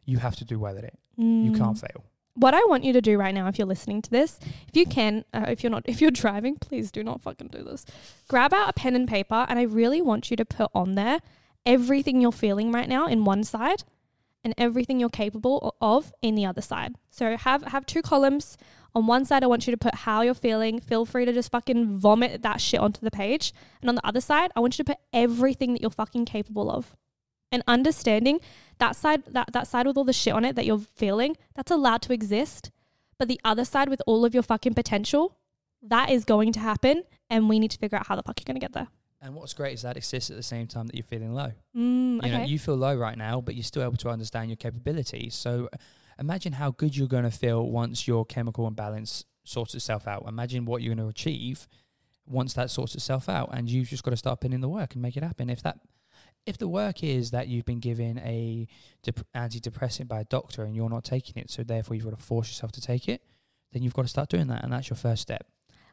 [0.05, 0.97] you have to do well at it.
[1.17, 1.57] You Mm.
[1.57, 2.03] can't fail.
[2.35, 4.37] What I want you to do right now, if you're listening to this,
[4.67, 7.63] if you can, uh, if you're not, if you're driving, please do not fucking do
[7.63, 7.83] this.
[8.27, 11.19] Grab out a pen and paper, and I really want you to put on there
[11.65, 13.83] everything you're feeling right now in one side,
[14.43, 16.95] and everything you're capable of in the other side.
[17.09, 18.57] So have have two columns.
[18.95, 20.79] On one side, I want you to put how you're feeling.
[20.79, 23.53] Feel free to just fucking vomit that shit onto the page.
[23.81, 26.71] And on the other side, I want you to put everything that you're fucking capable
[26.71, 26.95] of.
[27.51, 28.39] And understanding
[28.79, 31.71] that side that, that side with all the shit on it that you're feeling, that's
[31.71, 32.71] allowed to exist.
[33.19, 35.37] But the other side with all of your fucking potential,
[35.81, 37.03] that is going to happen.
[37.29, 38.87] And we need to figure out how the fuck you're gonna get there.
[39.21, 41.51] And what's great is that exists at the same time that you're feeling low.
[41.75, 44.57] Mm, You know, you feel low right now, but you're still able to understand your
[44.57, 45.33] capabilities.
[45.33, 45.77] So uh,
[46.19, 50.25] imagine how good you're going to feel once your chemical imbalance sorts itself out.
[50.27, 51.67] Imagine what you're going to achieve
[52.27, 54.93] once that sorts itself out, and you've just got to start putting in the work
[54.93, 55.49] and make it happen.
[55.49, 55.79] If that,
[56.45, 58.67] if the work is that you've been given a
[59.01, 62.23] dep- antidepressant by a doctor and you're not taking it, so therefore you've got to
[62.23, 63.21] force yourself to take it,
[63.71, 65.47] then you've got to start doing that, and that's your first step.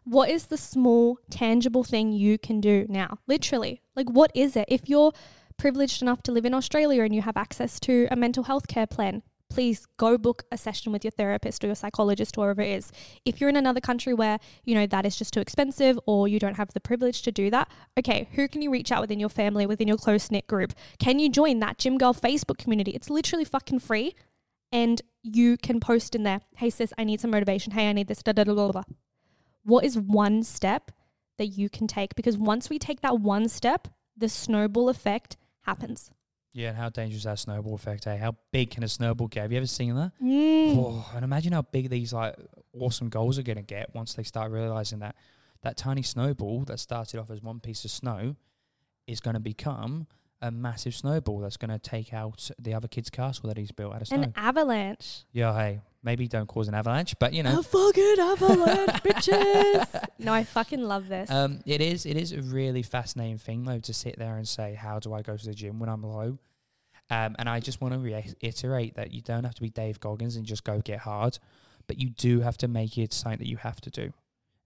[0.05, 3.19] What is the small, tangible thing you can do now?
[3.27, 3.81] Literally.
[3.97, 4.67] Like, what is it?
[4.69, 5.13] If you're
[5.57, 8.87] privileged enough to live in Australia and you have access to a mental health care
[8.87, 12.71] plan, please go book a session with your therapist or your psychologist, or whoever it
[12.71, 12.91] is.
[13.25, 16.39] If you're in another country where, you know, that is just too expensive or you
[16.39, 19.29] don't have the privilege to do that, okay, who can you reach out within your
[19.29, 20.73] family, within your close knit group?
[20.99, 22.91] Can you join that Gym Girl Facebook community?
[22.93, 24.15] It's literally fucking free.
[24.73, 27.73] And you can post in there, hey sis, I need some motivation.
[27.73, 28.25] Hey, I need this.
[28.25, 28.83] Da, da, da, da
[29.65, 30.91] what is one step
[31.39, 32.15] that you can take?
[32.15, 36.11] Because once we take that one step, the snowball effect happens.
[36.53, 38.07] Yeah, and how dangerous is that snowball effect?
[38.07, 38.17] Eh?
[38.17, 39.43] How big can a snowball get?
[39.43, 40.13] Have you ever seen that?
[40.23, 40.77] Mm.
[40.77, 42.37] Oh, and imagine how big these like
[42.73, 45.17] awesome goals are going to get once they start realizing that
[45.63, 48.37] that tiny snowball that started off as one piece of snow
[49.07, 50.07] is going to become
[50.43, 53.95] a massive snowball that's going to take out the other kid's castle that he's built
[53.95, 54.23] out of snow.
[54.23, 55.25] An avalanche.
[55.33, 60.05] yeah, hey, maybe don't cause an avalanche, but you know, A fucking avalanche, bitches.
[60.19, 61.31] No, I fucking love this.
[61.31, 64.75] um, it is it is a really fascinating thing though to sit there and say,
[64.75, 66.39] how do I go to the gym when I'm low?
[67.11, 70.37] Um, and I just want to reiterate that you don't have to be Dave Goggins
[70.37, 71.39] and just go get hard,
[71.87, 74.13] but you do have to make it something that you have to do.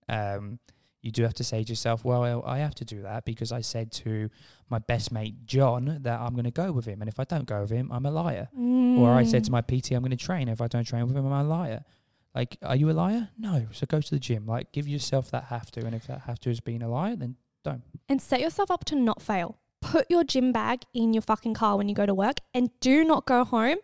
[0.09, 0.59] Um,
[1.01, 3.61] you do have to say to yourself, well, I have to do that because I
[3.61, 4.31] said to
[4.69, 7.47] my best mate John that I'm going to go with him, and if I don't
[7.47, 8.49] go with him, I'm a liar.
[8.57, 9.53] Or I said to Mm.
[9.53, 10.49] my PT, I'm going to train.
[10.49, 11.85] If I don't train with him, I'm a liar.
[12.35, 13.31] Like, are you a liar?
[13.39, 13.67] No.
[13.73, 14.47] So go to the gym.
[14.47, 17.17] Like, give yourself that have to, and if that have to is being a liar,
[17.17, 17.83] then don't.
[18.09, 19.57] and set yourself up to not fail.
[19.81, 23.05] Put your gym bag in your fucking car when you go to work and do
[23.05, 23.77] not go home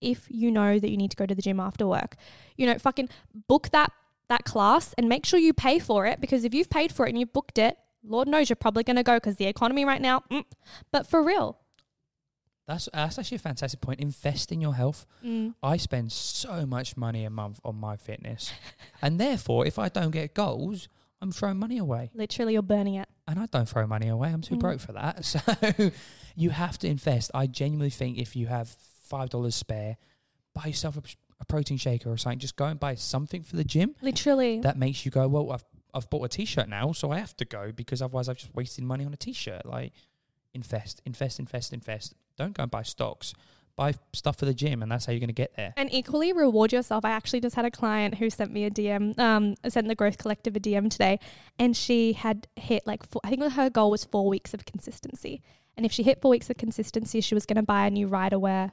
[0.00, 2.14] if you know that you need to go to the gym after work.
[2.56, 3.08] You know, fucking
[3.48, 3.90] book that
[4.28, 7.10] that class and make sure you pay for it because if you've paid for it
[7.10, 10.00] and you've booked it, Lord knows you're probably going to go because the economy right
[10.00, 10.22] now.
[10.30, 10.44] Mm.
[10.92, 11.58] But for real,
[12.66, 14.00] That's that's actually a fantastic point.
[14.00, 15.06] Invest in your health.
[15.24, 18.52] mm, I spend so much money a month on my fitness,
[19.02, 20.88] and therefore, if I don't get goals,
[21.20, 22.10] I'm throwing money away.
[22.14, 23.08] literally you're burning it.
[23.26, 24.28] and I don't throw money away.
[24.30, 24.60] I'm too Mm.
[24.60, 25.24] broke for that.
[25.32, 25.40] So
[26.36, 27.30] you have to invest.
[27.34, 28.68] I genuinely think if you have
[29.04, 29.96] five dollars spare,
[30.54, 31.02] buy yourself a,
[31.44, 32.38] a protein shaker or something.
[32.38, 34.60] Just go and buy something for the gym Literally.
[34.60, 35.28] that makes you go.
[35.28, 38.36] Well, I've I've bought a t-shirt now, so I have to go because otherwise I've
[38.36, 39.64] just wasted money on a t-shirt.
[39.64, 39.92] Like
[40.52, 42.14] invest, invest, invest, invest.
[42.36, 43.32] Don't go and buy stocks.
[43.76, 45.74] Buy stuff for the gym, and that's how you're going to get there.
[45.76, 47.04] And equally reward yourself.
[47.04, 50.16] I actually just had a client who sent me a DM, um, sent the Growth
[50.16, 51.18] Collective a DM today,
[51.58, 55.42] and she had hit like four, I think her goal was four weeks of consistency.
[55.76, 58.06] And if she hit four weeks of consistency, she was going to buy a new
[58.08, 58.70] Ryderwear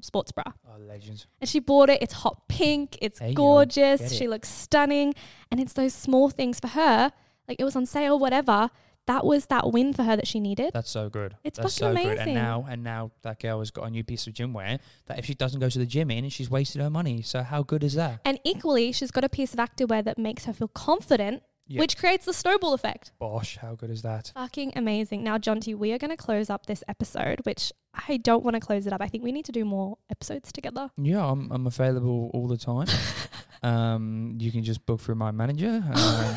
[0.00, 0.44] sports bra.
[0.68, 1.26] Oh, legends!
[1.40, 2.02] And she bought it.
[2.02, 2.98] It's hot pink.
[3.00, 3.32] It's go.
[3.32, 4.12] gorgeous.
[4.12, 4.30] She it.
[4.30, 5.14] looks stunning.
[5.50, 7.12] And it's those small things for her.
[7.48, 8.70] Like it was on sale, whatever.
[9.06, 10.72] That was that win for her that she needed.
[10.74, 11.36] That's so good.
[11.44, 12.12] It's That's fucking so good.
[12.18, 12.34] amazing.
[12.34, 15.18] And now, and now that girl has got a new piece of gym wear that
[15.20, 17.22] if she doesn't go to the gym in, she's wasted her money.
[17.22, 18.18] So how good is that?
[18.24, 21.80] And equally, she's got a piece of activewear that makes her feel confident Yeah.
[21.80, 23.10] which creates the snowball effect.
[23.18, 24.30] Bosh, how good is that?
[24.34, 25.24] Fucking amazing.
[25.24, 27.72] Now, Jonti, we are going to close up this episode, which
[28.08, 29.00] I don't want to close it up.
[29.00, 30.90] I think we need to do more episodes together.
[30.96, 32.86] Yeah, I'm I'm available all the time.
[33.62, 35.82] um, you can just book through my manager.
[35.96, 36.36] Um,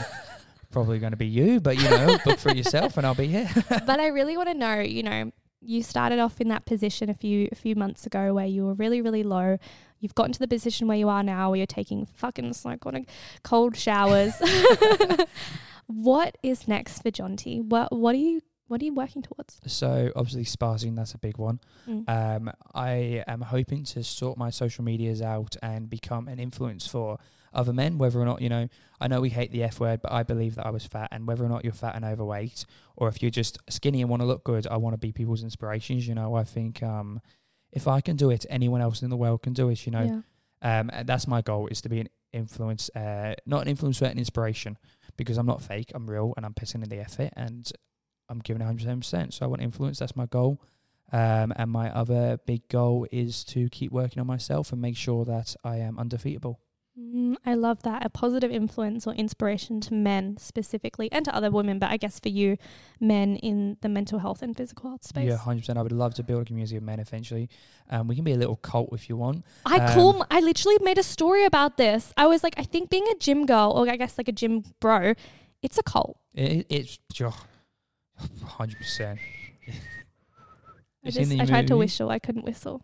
[0.72, 3.50] probably going to be you, but you know, book for yourself, and I'll be here.
[3.70, 5.32] but I really want to know, you know,
[5.62, 8.74] you started off in that position a few a few months ago where you were
[8.74, 9.58] really really low.
[10.00, 13.10] You've gotten to the position where you are now, where you're taking fucking psychotic
[13.44, 14.34] cold showers.
[15.88, 17.62] what is next for Jonti?
[17.62, 19.60] What what are you what are you working towards?
[19.66, 21.60] So obviously spazzing, that's a big one.
[21.88, 22.08] Mm.
[22.08, 27.18] Um, I am hoping to sort my social medias out and become an influence for
[27.54, 28.68] other men, whether or not, you know,
[29.00, 31.28] I know we hate the F word, but I believe that I was fat and
[31.28, 34.26] whether or not you're fat and overweight or if you're just skinny and want to
[34.26, 36.08] look good, I want to be people's inspirations.
[36.08, 37.22] You know, I think um,
[37.72, 40.02] if I can do it, anyone else in the world can do it, you know.
[40.02, 40.22] yeah.
[40.62, 44.18] Um, that's my goal is to be an influence, uh, not an influence, but an
[44.18, 44.78] inspiration,
[45.16, 45.92] because I'm not fake.
[45.96, 47.72] I'm real, and I'm putting in the effort, and
[48.28, 49.00] I'm giving 110.
[49.00, 50.00] percent So I want influence.
[50.00, 50.62] That's my goal.
[51.12, 55.26] Um, and my other big goal is to keep working on myself and make sure
[55.26, 56.60] that I am undefeatable.
[57.00, 58.06] Mm, I love that.
[58.06, 62.20] A positive influence or inspiration to men specifically and to other women, but I guess
[62.20, 62.58] for you,
[63.00, 65.26] men in the mental health and physical health space.
[65.26, 65.60] Yeah, 100.
[65.62, 67.50] percent I would love to build a community of men eventually.
[67.90, 69.46] Um, we can be a little cult if you want.
[69.66, 70.26] I Um, call.
[70.30, 72.14] I literally made a story about this.
[72.18, 74.64] I was like, I think being a gym girl, or I guess like a gym
[74.82, 75.14] bro,
[75.62, 76.18] it's a cult.
[76.34, 78.78] It, it's 100.
[78.78, 79.20] percent
[81.06, 82.10] I, just, I tried to whistle.
[82.10, 82.84] I couldn't whistle.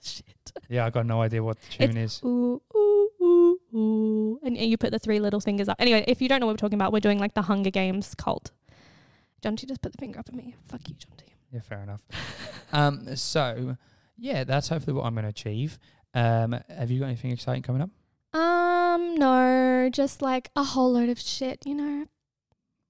[0.00, 0.24] Shit.
[0.68, 2.20] Yeah, I got no idea what the tune is.
[2.22, 4.40] Ooh, ooh, ooh, ooh.
[4.42, 5.76] And, and you put the three little fingers up.
[5.80, 8.14] Anyway, if you don't know what we're talking about, we're doing like the Hunger Games
[8.14, 8.50] cult.
[9.42, 10.54] Jonti just put the finger up at me.
[10.66, 11.32] Fuck you, Jonti.
[11.52, 12.04] Yeah, fair enough.
[12.72, 13.76] um, so
[14.18, 15.78] yeah, that's hopefully what I'm going to achieve.
[16.12, 17.90] Um, have you got anything exciting coming up?
[18.38, 22.06] Um, no, just like a whole load of shit, you know.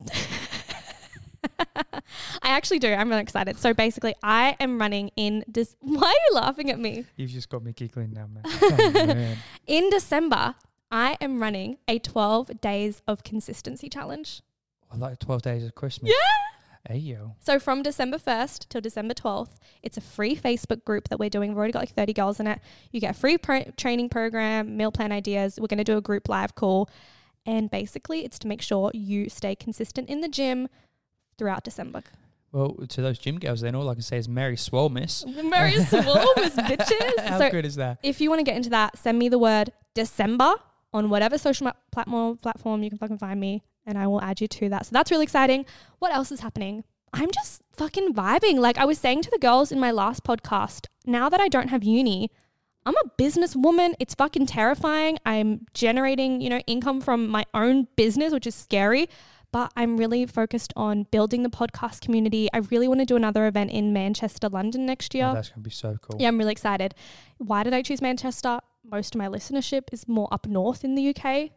[2.42, 2.92] I actually do.
[2.92, 3.58] I'm really excited.
[3.58, 5.76] So basically, I am running in this.
[5.80, 7.04] Why are you laughing at me?
[7.16, 8.42] You've just got me giggling now, man.
[9.00, 9.38] Oh, man.
[9.66, 10.54] In December,
[10.90, 14.42] I am running a 12 days of consistency challenge.
[14.90, 16.10] I like 12 days of Christmas.
[16.10, 16.92] Yeah.
[16.92, 17.34] Hey, yo.
[17.40, 21.50] So from December 1st till December 12th, it's a free Facebook group that we're doing.
[21.50, 22.60] We've already got like 30 girls in it.
[22.92, 25.58] You get a free pro- training program, meal plan ideas.
[25.60, 26.88] We're going to do a group live call.
[27.44, 30.68] And basically, it's to make sure you stay consistent in the gym
[31.38, 32.02] throughout December.
[32.52, 35.22] Well, to those gym girls, then all I can say is Mary Swole, miss.
[35.22, 37.20] Very swollen, bitches.
[37.20, 37.98] How so good is that?
[38.02, 40.54] if you want to get into that, send me the word December
[40.92, 44.48] on whatever social platform platform you can fucking find me, and I will add you
[44.48, 44.86] to that.
[44.86, 45.66] So that's really exciting.
[45.98, 46.84] What else is happening?
[47.12, 48.58] I'm just fucking vibing.
[48.58, 51.68] Like I was saying to the girls in my last podcast, now that I don't
[51.68, 52.30] have uni,
[52.86, 53.94] I'm a businesswoman.
[53.98, 55.18] It's fucking terrifying.
[55.26, 59.08] I'm generating, you know, income from my own business, which is scary.
[59.50, 62.48] But I'm really focused on building the podcast community.
[62.52, 65.26] I really want to do another event in Manchester, London next year.
[65.30, 66.20] Oh, that's going to be so cool.
[66.20, 66.94] Yeah, I'm really excited.
[67.38, 68.60] Why did I choose Manchester?
[68.84, 71.50] Most of my listenership is more up north in the UK.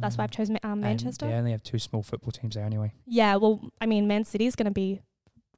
[0.00, 1.26] That's why I've chosen um, And Manchester.
[1.26, 2.92] They only have two small football teams there anyway.
[3.06, 5.00] Yeah, well, I mean, Man City is going to be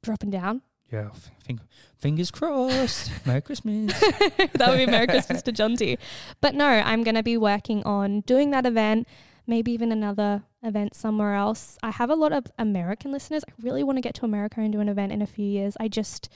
[0.03, 0.63] dropping down.
[0.91, 1.61] Yeah, f- fing-
[1.99, 3.11] fingers crossed.
[3.27, 3.99] Merry Christmas.
[4.01, 5.99] that would be Merry Christmas to Jonti.
[6.41, 9.09] But no, I'm going to be working on doing that event,
[9.47, 11.79] maybe even another event somewhere else.
[11.83, 13.45] I have a lot of American listeners.
[13.49, 15.77] I really want to get to America and do an event in a few years.
[15.81, 16.29] I just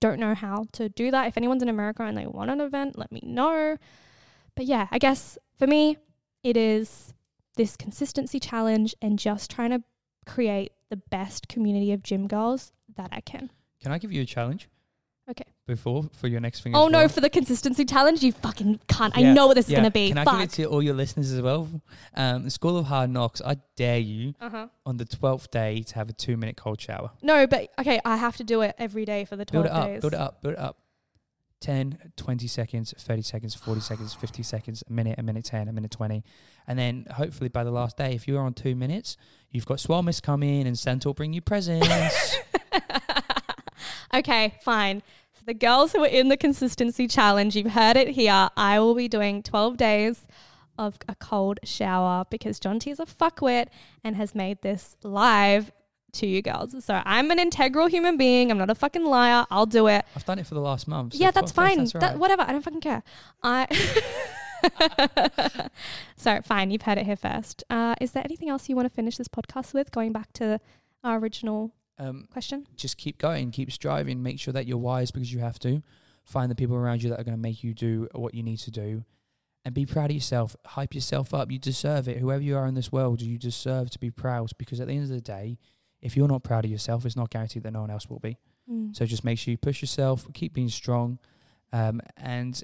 [0.00, 1.26] don't know how to do that.
[1.26, 3.76] If anyone's in America and they want an event, let me know.
[4.54, 5.98] But yeah, I guess for me,
[6.42, 7.12] it is
[7.56, 9.82] this consistency challenge and just trying to
[10.26, 13.50] create the best community of gym girls that I can.
[13.80, 14.68] Can I give you a challenge?
[15.30, 15.44] Okay.
[15.66, 16.74] Before for your next thing.
[16.74, 19.16] Oh no, for the consistency challenge, you fucking can't.
[19.16, 19.76] I know what this yeah.
[19.76, 20.08] is gonna be.
[20.08, 21.68] Can I give it to all your listeners as well?
[22.14, 23.42] Um, the School of Hard Knocks.
[23.44, 24.68] I dare you uh-huh.
[24.86, 27.10] on the twelfth day to have a two-minute cold shower.
[27.20, 29.78] No, but okay, I have to do it every day for the twelve Build it
[29.78, 29.86] up.
[29.86, 30.00] days.
[30.00, 30.42] Build it up.
[30.42, 30.78] Build it up.
[31.60, 35.72] 10, 20 seconds, 30 seconds, 40 seconds, 50 seconds, a minute, a minute 10, a
[35.72, 36.22] minute 20.
[36.68, 39.16] And then hopefully by the last day, if you're on two minutes,
[39.50, 42.36] you've got Swolemas come in and Santa will bring you presents.
[44.18, 45.02] okay, fine.
[45.32, 48.48] For the girls who are in the consistency challenge, you've heard it here.
[48.56, 50.26] I will be doing twelve days
[50.78, 53.66] of a cold shower because Jonti is a fuckwit
[54.04, 55.72] and has made this live
[56.12, 56.74] to you girls.
[56.84, 58.50] So I'm an integral human being.
[58.50, 59.44] I'm not a fucking liar.
[59.50, 60.04] I'll do it.
[60.16, 61.14] I've done it for the last month.
[61.14, 62.00] so yeah, that's 12 days, fine.
[62.00, 62.42] that's That- whatever.
[62.42, 63.02] I don't fucking care.
[63.42, 63.66] I.
[66.16, 67.64] so fine, you've heard it here first.
[67.70, 69.90] Uh, is there anything else you want to finish this podcast with?
[69.90, 70.60] Going back to
[71.04, 72.66] our original Um, question.
[72.76, 75.82] just keep going, keep striving, make sure that you're wise because you have to.
[76.24, 78.58] Find the people around you that are going to make you do what you need
[78.58, 79.04] to do.
[79.64, 80.56] and be proud of yourself.
[80.64, 81.50] Hype yourself up.
[81.50, 82.18] You deserve it.
[82.18, 85.02] Whoever you are in this world, you deserve to be proud because at the end
[85.02, 85.58] of the day,
[86.00, 88.38] if you're not proud of yourself, it's not guaranteed that no one else will be.
[88.70, 88.96] Mm.
[88.96, 91.18] So just make sure you push yourself, keep being strong,
[91.72, 92.62] um, and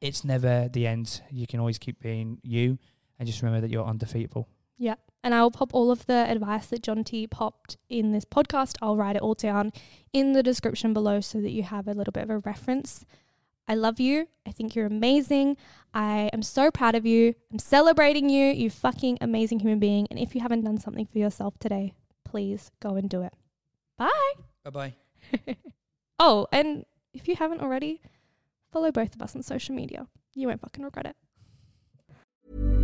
[0.00, 1.22] it's never the end.
[1.30, 2.78] You can always keep being you,
[3.18, 4.48] and just remember that you're undefeatable.
[4.76, 4.96] Yeah.
[5.24, 8.76] And I will pop all of the advice that Jonti popped in this podcast.
[8.82, 9.72] I'll write it all down
[10.12, 13.06] in the description below so that you have a little bit of a reference.
[13.66, 14.28] I love you.
[14.46, 15.56] I think you're amazing.
[15.94, 17.34] I am so proud of you.
[17.50, 18.52] I'm celebrating you.
[18.52, 20.06] You fucking amazing human being.
[20.10, 21.94] And if you haven't done something for yourself today,
[22.24, 23.32] please go and do it.
[23.96, 24.10] Bye.
[24.62, 24.94] Bye bye.
[26.18, 28.02] oh, and if you haven't already,
[28.70, 30.06] follow both of us on social media.
[30.34, 32.83] You won't fucking regret it.